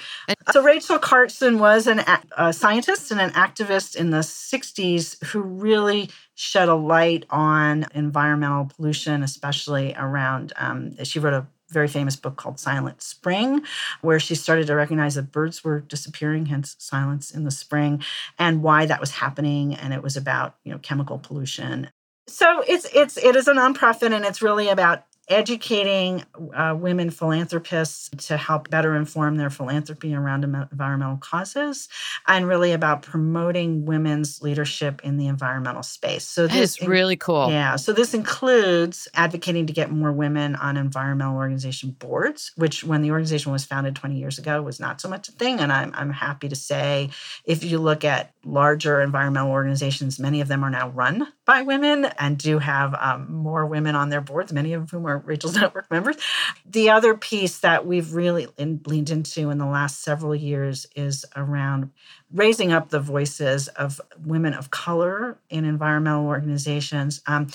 So 0.52 0.62
Rachel 0.62 1.00
Carson 1.00 1.60
was 1.60 1.88
an, 1.88 2.04
a 2.38 2.54
scientist 2.54 3.12
and 3.12 3.22
an 3.22 3.32
activist 3.32 3.96
in 3.96 4.12
the 4.12 4.20
60s 4.20 5.24
who 5.26 5.42
really 5.42 6.10
shed 6.36 6.68
a 6.68 6.76
light 6.76 7.26
on 7.30 7.86
environmental 7.94 8.66
pollution, 8.66 9.24
especially 9.24 9.96
around, 9.98 10.54
um, 10.58 11.04
she 11.04 11.20
wrote 11.20 11.34
a 11.34 11.48
very 11.70 11.88
famous 11.88 12.16
book 12.16 12.36
called 12.36 12.60
Silent 12.60 13.02
Spring, 13.02 13.64
where 14.02 14.20
she 14.20 14.36
started 14.36 14.68
to 14.68 14.76
recognize 14.76 15.16
that 15.16 15.32
birds 15.32 15.64
were 15.64 15.80
disappearing, 15.80 16.46
hence 16.46 16.76
silence 16.78 17.32
in 17.32 17.44
the 17.44 17.52
spring, 17.52 18.04
and 18.38 18.62
why 18.62 18.86
that 18.86 19.00
was 19.00 19.12
happening. 19.12 19.74
And 19.74 19.94
it 19.94 20.04
was 20.04 20.16
about, 20.16 20.56
you 20.64 20.72
know, 20.72 20.78
chemical 20.80 21.18
pollution 21.18 21.90
so 22.28 22.64
it's 22.68 22.86
it's 22.94 23.18
it 23.18 23.36
is 23.36 23.48
a 23.48 23.54
nonprofit 23.54 24.14
and 24.14 24.26
it's 24.26 24.42
really 24.42 24.70
about 24.70 25.06
educating 25.28 26.24
uh, 26.56 26.76
women 26.78 27.10
philanthropists 27.10 28.10
to 28.28 28.38
help 28.38 28.70
better 28.70 28.96
inform 28.96 29.38
their 29.38 29.50
philanthropy 29.50 30.14
around 30.14 30.44
environmental 30.44 31.18
causes 31.18 31.90
and 32.28 32.48
really 32.48 32.72
about 32.72 33.02
promoting 33.02 33.86
women's 33.86 34.42
leadership 34.42 35.02
in 35.04 35.18
the 35.18 35.28
environmental 35.28 35.84
space. 35.84 36.28
So 36.28 36.48
this 36.48 36.80
is 36.80 36.88
really 36.88 37.16
cool. 37.16 37.50
Yeah. 37.50 37.76
So 37.76 37.92
this 37.92 38.14
includes 38.14 39.08
advocating 39.16 39.66
to 39.68 39.74
get 39.74 39.92
more 39.92 40.12
women 40.12 40.56
on 40.56 40.78
environmental 40.78 41.38
organization 41.38 41.92
boards, 41.92 42.52
which 42.56 42.84
when 42.84 43.02
the 43.02 43.12
organization 43.12 43.52
was 43.52 43.66
founded 43.66 43.96
20 43.96 44.18
years 44.18 44.38
ago 44.38 44.62
was 44.62 44.80
not 44.80 45.02
so 45.02 45.10
much 45.10 45.30
a 45.30 45.32
thing. 45.32 45.60
And 45.60 45.72
I'm, 45.72 45.92
I'm 45.96 46.12
happy 46.12 46.50
to 46.50 46.56
say 46.56 47.10
if 47.46 47.64
you 47.64 47.80
look 47.80 48.04
at 48.04 48.32
larger 48.44 49.02
environmental 49.02 49.52
organizations, 49.52 50.20
many 50.20 50.42
of 50.42 50.48
them 50.48 50.64
are 50.64 50.70
now 50.70 50.90
run 50.90 51.28
by 51.46 51.62
women 51.62 52.06
and 52.18 52.38
do 52.38 52.60
have 52.60 52.96
um, 52.96 53.32
more 53.32 53.66
women 53.66 53.96
on 53.96 54.10
their 54.10 54.22
boards, 54.22 54.52
many 54.52 54.74
of 54.74 54.90
whom 54.90 55.06
are 55.06 55.20
Rachel's 55.20 55.56
Network 55.62 55.90
members. 55.92 56.18
The 56.66 56.90
other 56.90 57.16
piece 57.16 57.60
that 57.60 57.86
we've 57.86 58.14
really 58.14 58.48
in, 58.58 58.82
leaned 58.86 59.12
into 59.12 59.50
in 59.50 59.58
the 59.58 59.66
last 59.66 60.02
several 60.02 60.36
years 60.36 60.88
is 60.96 61.26
around 61.36 61.92
raising 62.34 62.74
up 62.74 62.90
the 62.90 63.00
voices 63.00 63.68
of 63.70 64.02
women 64.26 64.54
of 64.54 64.72
color 64.72 65.38
in 65.50 65.66
environmental 65.66 66.26
organizations. 66.26 67.22
Um, 67.28 67.48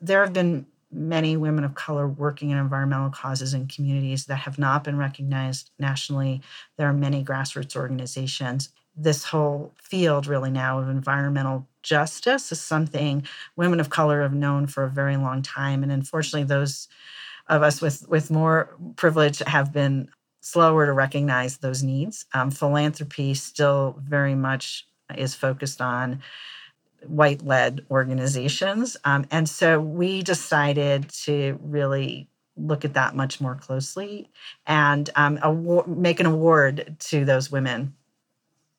there 0.00 0.22
have 0.22 0.32
been 0.32 0.66
many 0.92 1.36
women 1.36 1.64
of 1.64 1.74
color 1.74 2.06
working 2.06 2.50
in 2.50 2.58
environmental 2.58 3.10
causes 3.10 3.54
in 3.54 3.66
communities 3.66 4.26
that 4.26 4.36
have 4.36 4.58
not 4.58 4.84
been 4.84 4.98
recognized 4.98 5.70
nationally. 5.78 6.42
There 6.76 6.86
are 6.86 6.92
many 6.92 7.24
grassroots 7.24 7.74
organizations 7.74 8.68
this 8.96 9.24
whole 9.24 9.72
field 9.82 10.26
really 10.26 10.50
now 10.50 10.78
of 10.78 10.88
environmental 10.88 11.66
justice 11.82 12.52
is 12.52 12.60
something 12.60 13.26
women 13.56 13.80
of 13.80 13.90
color 13.90 14.22
have 14.22 14.34
known 14.34 14.66
for 14.66 14.84
a 14.84 14.90
very 14.90 15.16
long 15.16 15.42
time 15.42 15.82
and 15.82 15.90
unfortunately 15.90 16.44
those 16.44 16.88
of 17.48 17.62
us 17.62 17.80
with 17.80 18.08
with 18.08 18.30
more 18.30 18.76
privilege 18.96 19.40
have 19.40 19.72
been 19.72 20.08
slower 20.42 20.86
to 20.86 20.92
recognize 20.92 21.58
those 21.58 21.82
needs. 21.82 22.26
Um, 22.34 22.50
philanthropy 22.50 23.32
still 23.34 23.96
very 24.02 24.34
much 24.34 24.86
is 25.16 25.34
focused 25.34 25.80
on 25.80 26.20
white 27.06 27.44
led 27.44 27.84
organizations. 27.90 28.96
Um, 29.04 29.26
and 29.30 29.48
so 29.48 29.80
we 29.80 30.22
decided 30.22 31.08
to 31.24 31.58
really 31.62 32.28
look 32.56 32.84
at 32.84 32.94
that 32.94 33.16
much 33.16 33.40
more 33.40 33.54
closely 33.54 34.30
and 34.66 35.08
um, 35.16 35.38
make 35.86 36.20
an 36.20 36.26
award 36.26 36.96
to 36.98 37.24
those 37.24 37.50
women. 37.50 37.94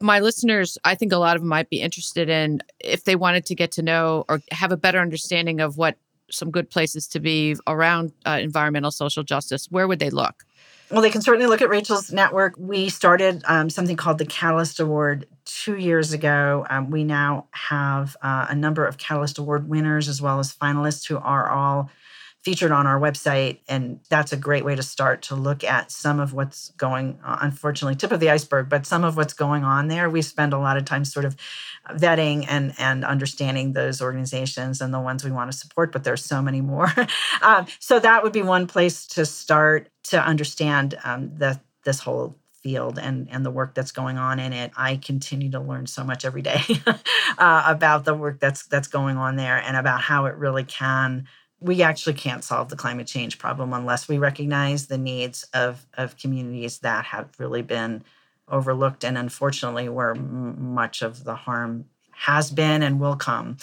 My 0.03 0.19
listeners, 0.19 0.77
I 0.83 0.95
think 0.95 1.13
a 1.13 1.17
lot 1.17 1.37
of 1.37 1.41
them 1.41 1.47
might 1.47 1.69
be 1.69 1.79
interested 1.79 2.27
in 2.27 2.59
if 2.81 3.05
they 3.05 3.15
wanted 3.15 3.45
to 3.45 3.55
get 3.55 3.71
to 3.73 3.81
know 3.81 4.25
or 4.27 4.41
have 4.51 4.73
a 4.73 4.75
better 4.75 4.99
understanding 4.99 5.61
of 5.61 5.77
what 5.77 5.95
some 6.29 6.51
good 6.51 6.69
places 6.69 7.07
to 7.07 7.21
be 7.21 7.55
around 7.67 8.11
uh, 8.25 8.37
environmental 8.41 8.91
social 8.91 9.23
justice, 9.23 9.67
where 9.71 9.87
would 9.87 9.99
they 9.99 10.09
look? 10.09 10.43
Well, 10.91 11.01
they 11.01 11.09
can 11.09 11.21
certainly 11.21 11.47
look 11.47 11.61
at 11.61 11.69
Rachel's 11.69 12.11
network. 12.11 12.55
We 12.57 12.89
started 12.89 13.43
um, 13.47 13.69
something 13.69 13.95
called 13.95 14.17
the 14.17 14.25
Catalyst 14.25 14.81
Award 14.81 15.25
two 15.45 15.77
years 15.77 16.11
ago. 16.11 16.67
Um, 16.69 16.89
we 16.89 17.05
now 17.05 17.47
have 17.51 18.17
uh, 18.21 18.47
a 18.49 18.55
number 18.55 18.85
of 18.85 18.97
Catalyst 18.97 19.37
Award 19.37 19.69
winners 19.69 20.09
as 20.09 20.21
well 20.21 20.37
as 20.39 20.53
finalists 20.53 21.07
who 21.07 21.17
are 21.17 21.49
all 21.49 21.89
featured 22.43 22.71
on 22.71 22.85
our 22.85 22.99
website. 22.99 23.59
And 23.69 24.01
that's 24.09 24.33
a 24.33 24.37
great 24.37 24.65
way 24.65 24.75
to 24.75 24.83
start 24.83 25.21
to 25.23 25.35
look 25.35 25.63
at 25.63 25.91
some 25.91 26.19
of 26.19 26.33
what's 26.33 26.71
going 26.71 27.17
on. 27.23 27.39
Unfortunately, 27.41 27.95
tip 27.95 28.11
of 28.11 28.19
the 28.19 28.29
iceberg, 28.29 28.67
but 28.67 28.85
some 28.85 29.05
of 29.05 29.15
what's 29.15 29.33
going 29.33 29.63
on 29.63 29.87
there. 29.87 30.09
We 30.09 30.21
spend 30.21 30.51
a 30.51 30.57
lot 30.57 30.75
of 30.75 30.83
time 30.83 31.05
sort 31.05 31.25
of 31.25 31.37
vetting 31.91 32.45
and, 32.49 32.73
and 32.77 33.05
understanding 33.05 33.73
those 33.73 34.01
organizations 34.01 34.81
and 34.81 34.93
the 34.93 34.99
ones 34.99 35.23
we 35.23 35.31
want 35.31 35.51
to 35.51 35.57
support, 35.57 35.93
but 35.93 36.03
there's 36.03 36.23
so 36.23 36.41
many 36.41 36.59
more. 36.59 36.91
um, 37.41 37.65
so 37.79 37.99
that 37.99 38.23
would 38.23 38.33
be 38.33 38.41
one 38.41 38.67
place 38.67 39.07
to 39.07 39.25
start 39.25 39.89
to 40.03 40.21
understand 40.21 40.97
um, 41.05 41.31
the, 41.37 41.59
this 41.85 41.99
whole 41.99 42.35
field 42.61 42.97
and 42.97 43.27
and 43.29 43.45
the 43.45 43.51
work 43.51 43.75
that's 43.75 43.91
going 43.91 44.17
on 44.17 44.39
in 44.39 44.53
it 44.53 44.71
i 44.77 44.95
continue 44.95 45.51
to 45.51 45.59
learn 45.59 45.85
so 45.85 46.01
much 46.01 46.23
every 46.23 46.41
day 46.41 46.61
uh, 47.37 47.63
about 47.67 48.05
the 48.05 48.13
work 48.13 48.39
that's 48.39 48.65
that's 48.67 48.87
going 48.87 49.17
on 49.17 49.35
there 49.35 49.57
and 49.57 49.75
about 49.75 49.99
how 49.99 50.27
it 50.27 50.35
really 50.35 50.63
can 50.63 51.27
we 51.63 51.81
actually 51.81 52.13
can't 52.13 52.43
solve 52.43 52.69
the 52.69 52.75
climate 52.75 53.07
change 53.07 53.39
problem 53.39 53.73
unless 53.73 54.07
we 54.07 54.17
recognize 54.17 54.87
the 54.87 54.97
needs 54.97 55.45
of, 55.53 55.85
of 55.95 56.17
communities 56.17 56.79
that 56.79 57.05
have 57.05 57.29
really 57.39 57.61
been 57.61 58.03
overlooked 58.49 59.05
and 59.05 59.17
unfortunately 59.17 59.87
where 59.87 60.11
m- 60.11 60.73
much 60.73 61.01
of 61.01 61.23
the 61.23 61.35
harm 61.35 61.85
has 62.11 62.51
been 62.51 62.83
and 62.83 62.99
will 62.99 63.15
come. 63.15 63.57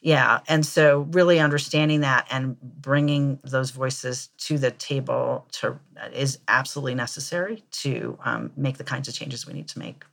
Yeah. 0.00 0.40
And 0.46 0.64
so, 0.64 1.00
really 1.10 1.40
understanding 1.40 2.02
that 2.02 2.26
and 2.30 2.60
bringing 2.60 3.40
those 3.42 3.70
voices 3.70 4.28
to 4.38 4.58
the 4.58 4.70
table 4.70 5.46
to, 5.52 5.78
is 6.12 6.38
absolutely 6.46 6.94
necessary 6.94 7.64
to 7.72 8.18
um, 8.24 8.52
make 8.56 8.76
the 8.78 8.84
kinds 8.84 9.08
of 9.08 9.14
changes 9.14 9.46
we 9.46 9.54
need 9.54 9.68
to 9.68 9.78
make 9.78 10.04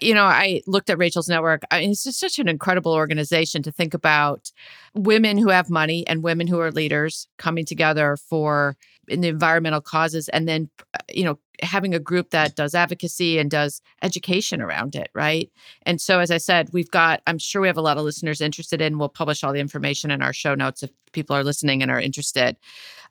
you 0.00 0.14
know, 0.14 0.24
I 0.24 0.60
looked 0.66 0.90
at 0.90 0.98
Rachel's 0.98 1.28
network. 1.28 1.64
Uh, 1.64 1.76
I 1.76 1.80
mean, 1.80 1.90
it's 1.92 2.04
just 2.04 2.20
such 2.20 2.38
an 2.38 2.48
incredible 2.48 2.92
organization 2.92 3.62
to 3.62 3.72
think 3.72 3.94
about 3.94 4.50
women 4.94 5.38
who 5.38 5.48
have 5.48 5.70
money 5.70 6.06
and 6.06 6.22
women 6.22 6.46
who 6.46 6.60
are 6.60 6.72
leaders 6.72 7.28
coming 7.38 7.64
together 7.64 8.16
for 8.16 8.76
in 9.08 9.20
the 9.20 9.28
environmental 9.28 9.80
causes 9.80 10.28
and 10.30 10.48
then 10.48 10.70
uh, 10.94 10.98
you 11.12 11.24
know 11.24 11.38
having 11.62 11.94
a 11.94 11.98
group 11.98 12.30
that 12.30 12.54
does 12.56 12.74
advocacy 12.74 13.38
and 13.38 13.50
does 13.50 13.80
education 14.02 14.60
around 14.60 14.94
it 14.94 15.10
right? 15.14 15.50
And 15.82 16.00
so 16.00 16.20
as 16.20 16.30
i 16.30 16.38
said 16.38 16.70
we've 16.72 16.90
got 16.90 17.20
i'm 17.26 17.38
sure 17.38 17.62
we 17.62 17.68
have 17.68 17.76
a 17.76 17.82
lot 17.82 17.96
of 17.96 18.04
listeners 18.04 18.40
interested 18.40 18.80
in 18.80 18.98
we'll 18.98 19.08
publish 19.08 19.44
all 19.44 19.52
the 19.52 19.60
information 19.60 20.10
in 20.10 20.22
our 20.22 20.32
show 20.32 20.54
notes 20.54 20.82
if 20.82 20.90
people 21.12 21.36
are 21.36 21.44
listening 21.44 21.82
and 21.82 21.90
are 21.90 22.00
interested. 22.00 22.56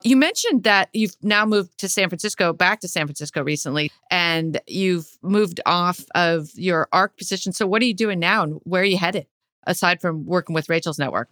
You 0.03 0.17
mentioned 0.17 0.63
that 0.63 0.89
you've 0.93 1.15
now 1.21 1.45
moved 1.45 1.77
to 1.79 1.87
san 1.87 2.09
francisco 2.09 2.53
back 2.53 2.81
to 2.81 2.87
san 2.87 3.07
francisco 3.07 3.43
recently 3.43 3.91
and 4.11 4.59
you've 4.67 5.17
moved 5.21 5.61
off 5.65 6.01
of 6.13 6.49
your 6.55 6.87
arc 6.91 7.17
position. 7.17 7.53
So 7.53 7.65
what 7.65 7.81
are 7.81 7.85
you 7.85 7.93
doing 7.93 8.19
now 8.19 8.43
and 8.43 8.59
where 8.63 8.81
are 8.81 8.85
you 8.85 8.97
headed 8.97 9.27
aside 9.65 10.01
from 10.01 10.25
working 10.25 10.53
with 10.53 10.69
rachel's 10.69 10.99
network? 10.99 11.31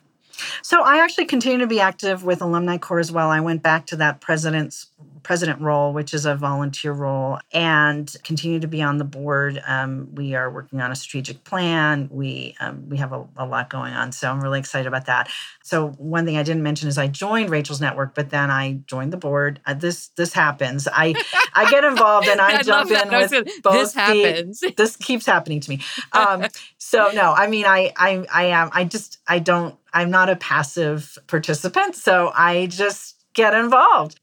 So 0.61 0.81
I 0.81 1.03
actually 1.03 1.25
continue 1.25 1.59
to 1.59 1.67
be 1.67 1.79
active 1.79 2.23
with 2.23 2.41
Alumni 2.41 2.77
Corps 2.77 2.99
as 2.99 3.11
well. 3.11 3.29
I 3.29 3.39
went 3.39 3.61
back 3.61 3.85
to 3.87 3.95
that 3.97 4.21
president's 4.21 4.87
president 5.23 5.61
role, 5.61 5.93
which 5.93 6.13
is 6.13 6.25
a 6.25 6.35
volunteer 6.35 6.91
role, 6.91 7.39
and 7.51 8.13
continue 8.23 8.59
to 8.59 8.67
be 8.67 8.81
on 8.81 8.97
the 8.97 9.03
board. 9.03 9.61
Um, 9.65 10.09
we 10.13 10.35
are 10.35 10.49
working 10.49 10.81
on 10.81 10.91
a 10.91 10.95
strategic 10.95 11.43
plan. 11.43 12.09
We 12.11 12.55
um, 12.59 12.89
we 12.89 12.97
have 12.97 13.13
a, 13.13 13.25
a, 13.37 13.45
lot 13.45 13.69
going 13.69 13.93
on, 13.93 14.11
so 14.11 14.29
I'm 14.29 14.41
really 14.41 14.59
excited 14.59 14.87
about 14.87 15.05
that. 15.05 15.29
So 15.63 15.89
one 15.89 16.25
thing 16.25 16.37
I 16.37 16.43
didn't 16.43 16.63
mention 16.63 16.87
is 16.87 16.97
I 16.97 17.07
joined 17.07 17.49
Rachel's 17.49 17.81
network, 17.81 18.15
but 18.15 18.29
then 18.29 18.49
I 18.49 18.79
joined 18.85 19.13
the 19.13 19.17
board. 19.17 19.59
Uh, 19.65 19.73
this 19.73 20.09
this 20.09 20.33
happens. 20.33 20.87
I 20.91 21.13
I 21.53 21.69
get 21.69 21.83
involved 21.83 22.27
and 22.27 22.41
I, 22.41 22.57
I 22.57 22.63
jump 22.63 22.91
in 22.91 23.09
with 23.09 23.31
gonna, 23.31 23.45
both. 23.63 23.73
This 23.73 23.93
happens. 23.93 24.59
The, 24.59 24.73
this 24.77 24.95
keeps 24.95 25.25
happening 25.25 25.59
to 25.61 25.69
me. 25.69 25.79
Um, 26.13 26.45
so 26.77 27.11
no, 27.13 27.33
I 27.33 27.47
mean 27.47 27.65
I 27.65 27.91
I 27.95 28.25
I 28.33 28.43
am 28.45 28.69
I 28.73 28.85
just 28.85 29.19
I 29.27 29.39
don't 29.39 29.75
I'm 29.93 30.09
not 30.09 30.29
a 30.29 30.35
passive 30.35 31.17
participant, 31.27 31.95
so 31.95 32.31
I 32.35 32.67
just 32.67 33.17
get 33.33 33.53
involved. 33.53 34.19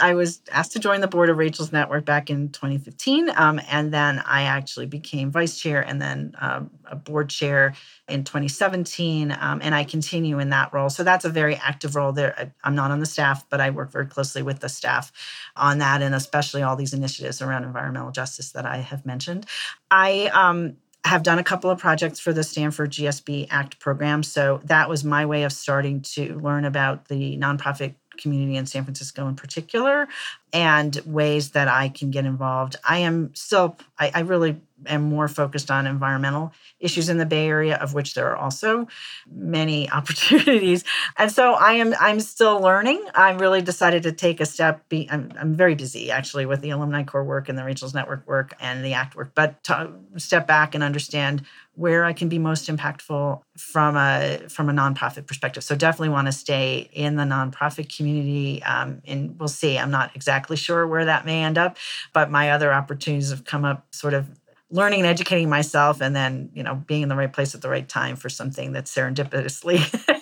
I 0.00 0.14
was 0.14 0.40
asked 0.50 0.72
to 0.72 0.78
join 0.78 1.00
the 1.00 1.08
board 1.08 1.30
of 1.30 1.38
Rachel's 1.38 1.72
Network 1.72 2.04
back 2.04 2.30
in 2.30 2.50
2015. 2.50 3.30
Um, 3.34 3.60
and 3.70 3.92
then 3.92 4.20
I 4.20 4.42
actually 4.42 4.86
became 4.86 5.30
vice 5.30 5.58
chair 5.58 5.80
and 5.80 6.00
then 6.00 6.34
um, 6.40 6.70
a 6.84 6.94
board 6.96 7.30
chair 7.30 7.74
in 8.08 8.24
2017. 8.24 9.36
Um, 9.38 9.60
and 9.62 9.74
I 9.74 9.84
continue 9.84 10.38
in 10.38 10.50
that 10.50 10.72
role. 10.72 10.90
So 10.90 11.04
that's 11.04 11.24
a 11.24 11.30
very 11.30 11.56
active 11.56 11.96
role 11.96 12.12
there. 12.12 12.52
I'm 12.62 12.74
not 12.74 12.90
on 12.90 13.00
the 13.00 13.06
staff, 13.06 13.48
but 13.48 13.60
I 13.60 13.70
work 13.70 13.90
very 13.90 14.06
closely 14.06 14.42
with 14.42 14.60
the 14.60 14.68
staff 14.68 15.12
on 15.56 15.78
that 15.78 16.02
and 16.02 16.14
especially 16.14 16.62
all 16.62 16.76
these 16.76 16.92
initiatives 16.92 17.40
around 17.40 17.64
environmental 17.64 18.10
justice 18.10 18.52
that 18.52 18.66
I 18.66 18.78
have 18.78 19.06
mentioned. 19.06 19.46
I 19.90 20.30
um, 20.34 20.76
have 21.04 21.22
done 21.22 21.38
a 21.38 21.44
couple 21.44 21.70
of 21.70 21.78
projects 21.78 22.20
for 22.20 22.32
the 22.32 22.44
Stanford 22.44 22.90
GSB 22.90 23.46
Act 23.50 23.78
program. 23.78 24.22
So 24.22 24.60
that 24.64 24.88
was 24.88 25.04
my 25.04 25.24
way 25.24 25.44
of 25.44 25.52
starting 25.52 26.02
to 26.02 26.38
learn 26.40 26.64
about 26.64 27.08
the 27.08 27.36
nonprofit 27.38 27.94
community 28.18 28.56
in 28.56 28.66
San 28.66 28.84
Francisco 28.84 29.28
in 29.28 29.36
particular 29.36 30.08
and 30.52 31.00
ways 31.04 31.50
that 31.50 31.68
I 31.68 31.88
can 31.88 32.10
get 32.10 32.24
involved. 32.24 32.76
I 32.88 32.98
am 32.98 33.34
still, 33.34 33.76
I, 33.98 34.10
I 34.14 34.20
really 34.20 34.60
am 34.86 35.02
more 35.02 35.28
focused 35.28 35.70
on 35.70 35.86
environmental 35.86 36.52
issues 36.80 37.08
in 37.08 37.18
the 37.18 37.26
Bay 37.26 37.46
Area, 37.46 37.76
of 37.76 37.94
which 37.94 38.14
there 38.14 38.30
are 38.30 38.36
also 38.36 38.86
many 39.30 39.90
opportunities. 39.98 40.84
And 41.16 41.30
so 41.30 41.54
I 41.54 41.74
am 41.74 41.94
I'm 42.00 42.20
still 42.20 42.60
learning. 42.60 43.04
I 43.14 43.32
really 43.32 43.60
decided 43.60 44.04
to 44.04 44.12
take 44.12 44.40
a 44.40 44.46
step. 44.46 44.88
Be, 44.88 45.08
I'm, 45.10 45.32
I'm 45.38 45.54
very 45.54 45.74
busy 45.74 46.10
actually 46.10 46.46
with 46.46 46.60
the 46.60 46.70
Alumni 46.70 47.02
Corps 47.02 47.24
work 47.24 47.48
and 47.48 47.58
the 47.58 47.64
Rachel's 47.64 47.94
Network 47.94 48.26
work 48.26 48.54
and 48.60 48.84
the 48.84 48.94
ACT 48.94 49.16
work, 49.16 49.32
but 49.34 49.62
to 49.64 49.92
step 50.16 50.46
back 50.46 50.74
and 50.74 50.84
understand 50.84 51.44
where 51.78 52.04
I 52.04 52.12
can 52.12 52.28
be 52.28 52.40
most 52.40 52.68
impactful 52.68 53.40
from 53.56 53.96
a 53.96 54.40
from 54.48 54.68
a 54.68 54.72
nonprofit 54.72 55.28
perspective. 55.28 55.62
So 55.62 55.76
definitely 55.76 56.08
want 56.08 56.26
to 56.26 56.32
stay 56.32 56.90
in 56.92 57.14
the 57.14 57.22
nonprofit 57.22 57.94
community. 57.96 58.60
Um, 58.64 59.00
and 59.06 59.38
we'll 59.38 59.48
see. 59.48 59.78
I'm 59.78 59.92
not 59.92 60.10
exactly 60.16 60.56
sure 60.56 60.88
where 60.88 61.04
that 61.04 61.24
may 61.24 61.44
end 61.44 61.56
up, 61.56 61.76
but 62.12 62.32
my 62.32 62.50
other 62.50 62.72
opportunities 62.72 63.30
have 63.30 63.44
come 63.44 63.64
up 63.64 63.86
sort 63.94 64.12
of 64.12 64.28
learning 64.70 65.00
and 65.00 65.06
educating 65.06 65.48
myself 65.48 66.00
and 66.00 66.16
then 66.16 66.50
you 66.52 66.64
know 66.64 66.74
being 66.74 67.02
in 67.02 67.08
the 67.08 67.16
right 67.16 67.32
place 67.32 67.54
at 67.54 67.62
the 67.62 67.68
right 67.68 67.88
time 67.88 68.16
for 68.16 68.28
something 68.28 68.72
that 68.72 68.84
serendipitously 68.84 69.78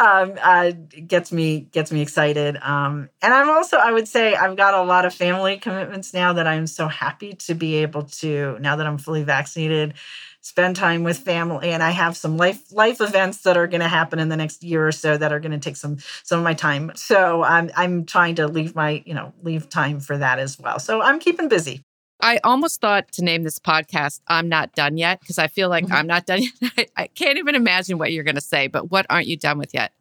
um, 0.00 0.34
uh, 0.42 0.72
gets 1.06 1.30
me 1.30 1.60
gets 1.60 1.92
me 1.92 2.00
excited. 2.00 2.56
Um, 2.62 3.10
and 3.22 3.34
i'm 3.34 3.50
also 3.50 3.76
i 3.76 3.92
would 3.92 4.08
say 4.08 4.34
i've 4.34 4.56
got 4.56 4.74
a 4.74 4.82
lot 4.82 5.04
of 5.04 5.14
family 5.14 5.58
commitments 5.58 6.14
now 6.14 6.32
that 6.32 6.46
i'm 6.46 6.66
so 6.66 6.88
happy 6.88 7.34
to 7.34 7.54
be 7.54 7.76
able 7.76 8.04
to 8.04 8.58
now 8.60 8.76
that 8.76 8.86
i'm 8.86 8.98
fully 8.98 9.22
vaccinated 9.22 9.94
spend 10.42 10.74
time 10.74 11.02
with 11.04 11.18
family. 11.18 11.70
And 11.70 11.82
i 11.82 11.90
have 11.90 12.16
some 12.16 12.36
life 12.36 12.72
life 12.72 13.00
events 13.00 13.42
that 13.42 13.56
are 13.56 13.66
going 13.66 13.82
to 13.82 13.88
happen 13.88 14.18
in 14.18 14.28
the 14.30 14.36
next 14.36 14.62
year 14.62 14.86
or 14.86 14.92
so 14.92 15.16
that 15.16 15.32
are 15.32 15.40
going 15.40 15.52
to 15.52 15.58
take 15.58 15.76
some 15.76 15.98
some 16.22 16.38
of 16.38 16.44
my 16.44 16.54
time. 16.54 16.92
So 16.94 17.42
i'm 17.42 17.70
i'm 17.76 18.06
trying 18.06 18.36
to 18.36 18.48
leave 18.48 18.74
my 18.74 19.02
you 19.04 19.14
know 19.14 19.32
leave 19.42 19.68
time 19.68 20.00
for 20.00 20.16
that 20.18 20.38
as 20.38 20.58
well. 20.58 20.78
So 20.78 21.02
i'm 21.02 21.18
keeping 21.20 21.48
busy 21.48 21.84
I 22.22 22.40
almost 22.44 22.80
thought 22.80 23.10
to 23.12 23.24
name 23.24 23.42
this 23.42 23.58
podcast 23.58 24.20
"I'm 24.28 24.48
Not 24.48 24.74
Done 24.74 24.96
Yet" 24.96 25.20
because 25.20 25.38
I 25.38 25.48
feel 25.48 25.68
like 25.68 25.84
mm-hmm. 25.84 25.94
I'm 25.94 26.06
not 26.06 26.26
done 26.26 26.42
yet. 26.42 26.90
I, 26.96 27.06
can't 27.08 27.38
even 27.38 27.54
imagine 27.54 27.98
what 27.98 28.12
you're 28.12 28.24
going 28.24 28.34
to 28.36 28.40
say. 28.40 28.66
But 28.66 28.90
what 28.90 29.06
aren't 29.10 29.26
you 29.26 29.36
done 29.36 29.58
with 29.58 29.74
yet? 29.74 29.92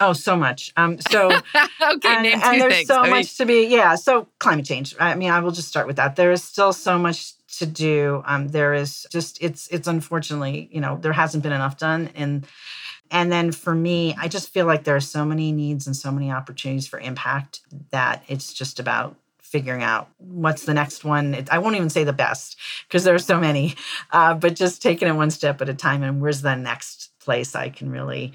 Oh, 0.00 0.12
so 0.12 0.36
much. 0.36 0.72
Um, 0.76 0.98
so 1.08 1.28
okay, 1.34 2.08
and, 2.08 2.22
name 2.22 2.40
two 2.40 2.46
and 2.46 2.60
there's 2.60 2.74
things. 2.74 2.88
so 2.88 3.00
I 3.00 3.10
much 3.10 3.10
mean, 3.10 3.26
to 3.38 3.46
be. 3.46 3.66
Yeah. 3.66 3.94
So 3.94 4.28
climate 4.38 4.66
change. 4.66 4.94
I 4.98 5.14
mean, 5.14 5.30
I 5.30 5.40
will 5.40 5.52
just 5.52 5.68
start 5.68 5.86
with 5.86 5.96
that. 5.96 6.16
There 6.16 6.32
is 6.32 6.42
still 6.42 6.72
so 6.72 6.98
much 6.98 7.32
to 7.58 7.66
do. 7.66 8.22
Um, 8.26 8.48
there 8.48 8.74
is 8.74 9.06
just 9.10 9.38
it's 9.40 9.68
it's 9.68 9.86
unfortunately 9.86 10.68
you 10.72 10.80
know 10.80 10.98
there 11.00 11.12
hasn't 11.12 11.42
been 11.42 11.52
enough 11.52 11.78
done 11.78 12.10
and. 12.14 12.46
And 13.10 13.30
then 13.30 13.52
for 13.52 13.74
me, 13.74 14.16
I 14.18 14.26
just 14.26 14.48
feel 14.48 14.66
like 14.66 14.82
there 14.82 14.96
are 14.96 15.00
so 15.00 15.24
many 15.24 15.52
needs 15.52 15.86
and 15.86 15.94
so 15.94 16.10
many 16.10 16.32
opportunities 16.32 16.88
for 16.88 16.98
impact 16.98 17.60
that 17.90 18.24
it's 18.26 18.52
just 18.52 18.80
about 18.80 19.14
figuring 19.54 19.84
out 19.84 20.08
what's 20.18 20.64
the 20.64 20.74
next 20.74 21.04
one. 21.04 21.32
It, 21.32 21.48
I 21.48 21.58
won't 21.58 21.76
even 21.76 21.88
say 21.88 22.02
the 22.02 22.12
best 22.12 22.56
because 22.88 23.04
there 23.04 23.14
are 23.14 23.20
so 23.20 23.38
many, 23.38 23.76
uh, 24.10 24.34
but 24.34 24.56
just 24.56 24.82
taking 24.82 25.06
it 25.06 25.12
one 25.12 25.30
step 25.30 25.62
at 25.62 25.68
a 25.68 25.74
time 25.74 26.02
and 26.02 26.20
where's 26.20 26.42
the 26.42 26.56
next 26.56 27.12
place 27.20 27.54
I 27.54 27.68
can 27.68 27.88
really 27.88 28.32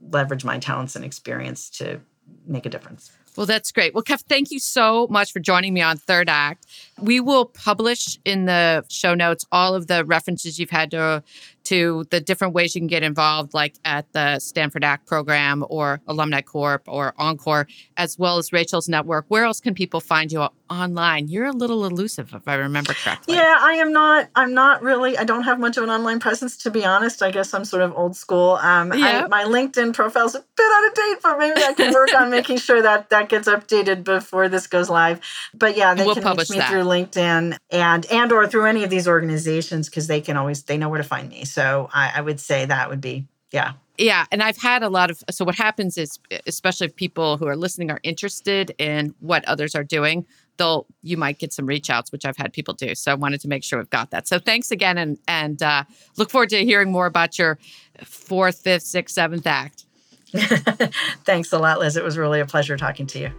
leverage 0.00 0.44
my 0.44 0.60
talents 0.60 0.94
and 0.94 1.04
experience 1.04 1.70
to 1.70 2.00
make 2.46 2.66
a 2.66 2.68
difference. 2.68 3.10
Well, 3.36 3.46
that's 3.46 3.72
great. 3.72 3.94
Well, 3.94 4.04
Kef, 4.04 4.22
thank 4.28 4.52
you 4.52 4.60
so 4.60 5.08
much 5.10 5.32
for 5.32 5.40
joining 5.40 5.74
me 5.74 5.82
on 5.82 5.96
Third 5.96 6.28
Act. 6.28 6.66
We 7.00 7.18
will 7.18 7.46
publish 7.46 8.16
in 8.24 8.44
the 8.44 8.84
show 8.88 9.14
notes 9.14 9.44
all 9.50 9.74
of 9.74 9.88
the 9.88 10.04
references 10.04 10.60
you've 10.60 10.70
had 10.70 10.92
to 10.92 11.24
to 11.64 12.04
the 12.10 12.20
different 12.20 12.54
ways 12.54 12.74
you 12.74 12.80
can 12.80 12.88
get 12.88 13.02
involved, 13.02 13.54
like 13.54 13.74
at 13.84 14.12
the 14.12 14.38
Stanford 14.38 14.84
ACT 14.84 15.06
program 15.06 15.64
or 15.68 16.00
Alumni 16.06 16.40
Corps 16.40 16.82
or 16.86 17.14
Encore, 17.18 17.66
as 17.96 18.18
well 18.18 18.38
as 18.38 18.52
Rachel's 18.52 18.88
network. 18.88 19.26
Where 19.28 19.44
else 19.44 19.60
can 19.60 19.74
people 19.74 20.00
find 20.00 20.32
you 20.32 20.48
online? 20.68 21.28
You're 21.28 21.46
a 21.46 21.52
little 21.52 21.84
elusive, 21.84 22.32
if 22.34 22.46
I 22.46 22.54
remember 22.54 22.94
correctly. 22.94 23.34
Yeah, 23.34 23.56
I 23.58 23.74
am 23.74 23.92
not. 23.92 24.28
I'm 24.34 24.54
not 24.54 24.82
really. 24.82 25.18
I 25.18 25.24
don't 25.24 25.42
have 25.42 25.58
much 25.58 25.76
of 25.76 25.84
an 25.84 25.90
online 25.90 26.20
presence, 26.20 26.56
to 26.58 26.70
be 26.70 26.84
honest. 26.84 27.22
I 27.22 27.30
guess 27.30 27.52
I'm 27.52 27.64
sort 27.64 27.82
of 27.82 27.96
old 27.96 28.16
school. 28.16 28.58
Um, 28.62 28.92
yeah. 28.92 29.24
I, 29.24 29.28
my 29.28 29.44
LinkedIn 29.44 29.94
profile's 29.94 30.34
a 30.34 30.44
bit 30.56 30.66
out 30.74 30.86
of 30.86 30.94
date, 30.94 31.16
but 31.22 31.38
maybe 31.38 31.62
I 31.62 31.72
can 31.72 31.92
work 31.92 32.14
on 32.14 32.30
making 32.40 32.58
sure 32.58 32.82
that 32.82 33.10
that 33.10 33.28
gets 33.28 33.48
updated 33.48 34.04
before 34.04 34.48
this 34.48 34.66
goes 34.66 34.88
live. 34.88 35.20
But 35.54 35.76
yeah, 35.76 35.94
they 35.94 36.04
we'll 36.04 36.14
can 36.14 36.36
reach 36.36 36.50
me 36.50 36.58
that. 36.58 36.70
through 36.70 36.84
LinkedIn 36.84 37.56
and 37.70 38.06
and 38.06 38.32
or 38.32 38.46
through 38.46 38.66
any 38.66 38.84
of 38.84 38.90
these 38.90 39.08
organizations 39.08 39.88
because 39.88 40.06
they 40.06 40.20
can 40.20 40.36
always 40.36 40.62
they 40.62 40.78
know 40.78 40.88
where 40.88 40.98
to 40.98 41.04
find 41.04 41.28
me. 41.28 41.44
So 41.50 41.88
I, 41.92 42.12
I 42.16 42.20
would 42.20 42.40
say 42.40 42.64
that 42.66 42.88
would 42.88 43.00
be 43.00 43.26
yeah. 43.50 43.72
Yeah 43.98 44.26
and 44.30 44.42
i've 44.42 44.56
had 44.56 44.82
a 44.82 44.88
lot 44.88 45.10
of 45.10 45.22
so 45.30 45.44
what 45.44 45.56
happens 45.56 45.98
is 45.98 46.18
especially 46.46 46.86
if 46.86 46.96
people 46.96 47.36
who 47.36 47.46
are 47.46 47.56
listening 47.56 47.90
are 47.90 48.00
interested 48.02 48.74
in 48.78 49.14
what 49.20 49.44
others 49.44 49.74
are 49.74 49.84
doing 49.84 50.24
they'll 50.56 50.86
you 51.02 51.16
might 51.16 51.38
get 51.38 51.52
some 51.52 51.66
reach 51.66 51.90
outs 51.90 52.12
which 52.12 52.24
i've 52.24 52.36
had 52.36 52.52
people 52.52 52.74
do. 52.74 52.94
So 52.94 53.12
i 53.12 53.14
wanted 53.14 53.40
to 53.40 53.48
make 53.48 53.64
sure 53.64 53.78
we've 53.78 53.90
got 53.90 54.10
that. 54.10 54.28
So 54.28 54.38
thanks 54.38 54.70
again 54.70 54.96
and 54.96 55.18
and 55.26 55.62
uh, 55.62 55.84
look 56.16 56.30
forward 56.30 56.50
to 56.50 56.64
hearing 56.64 56.90
more 56.92 57.06
about 57.06 57.38
your 57.38 57.58
fourth 58.04 58.60
fifth 58.60 58.84
sixth 58.84 59.14
seventh 59.14 59.46
act. 59.46 59.86
Thanks 61.24 61.52
a 61.52 61.58
lot 61.58 61.80
liz. 61.80 61.96
It 61.96 62.04
was 62.04 62.16
really 62.16 62.40
a 62.40 62.46
pleasure 62.46 62.76
talking 62.76 63.06
to 63.08 63.18
you. 63.18 63.30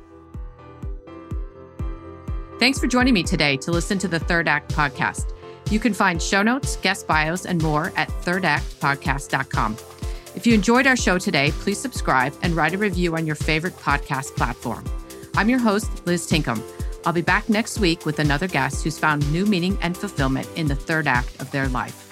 Thanks 2.60 2.78
for 2.80 2.88
joining 2.88 3.14
me 3.14 3.24
today 3.24 3.58
to 3.58 3.72
listen 3.72 3.98
to 4.00 4.08
the 4.08 4.20
third 4.20 4.48
act 4.48 4.76
podcast 4.76 5.34
you 5.72 5.80
can 5.80 5.94
find 5.94 6.22
show 6.22 6.44
notes, 6.44 6.76
guest 6.78 7.08
bios, 7.08 7.46
and 7.46 7.62
more 7.62 7.92
at 7.96 8.10
thirdactpodcast.com. 8.10 9.78
If 10.36 10.48
you 10.48 10.54
enjoyed 10.54 10.88
our 10.88 10.96
show 10.96 11.18
today, 11.18 11.52
please 11.52 11.80
subscribe 11.80 12.34
and 12.42 12.56
write 12.56 12.74
a 12.74 12.78
review 12.78 13.16
on 13.16 13.26
your 13.26 13.36
favorite 13.36 13.76
podcast 13.78 14.36
platform. 14.36 14.84
I'm 15.36 15.50
your 15.50 15.60
host, 15.60 16.06
Liz 16.06 16.28
Tinkham. 16.28 16.62
I'll 17.06 17.14
be 17.14 17.22
back 17.22 17.50
next 17.50 17.80
week 17.80 18.06
with 18.06 18.20
another 18.20 18.48
guest 18.48 18.84
who's 18.84 19.00
found 19.00 19.30
new 19.32 19.46
meaning 19.46 19.78
and 19.82 19.98
fulfillment 19.98 20.48
in 20.56 20.68
the 20.68 20.76
third 20.76 21.08
act 21.08 21.42
of 21.42 21.50
their 21.52 21.68
life. 21.70 22.11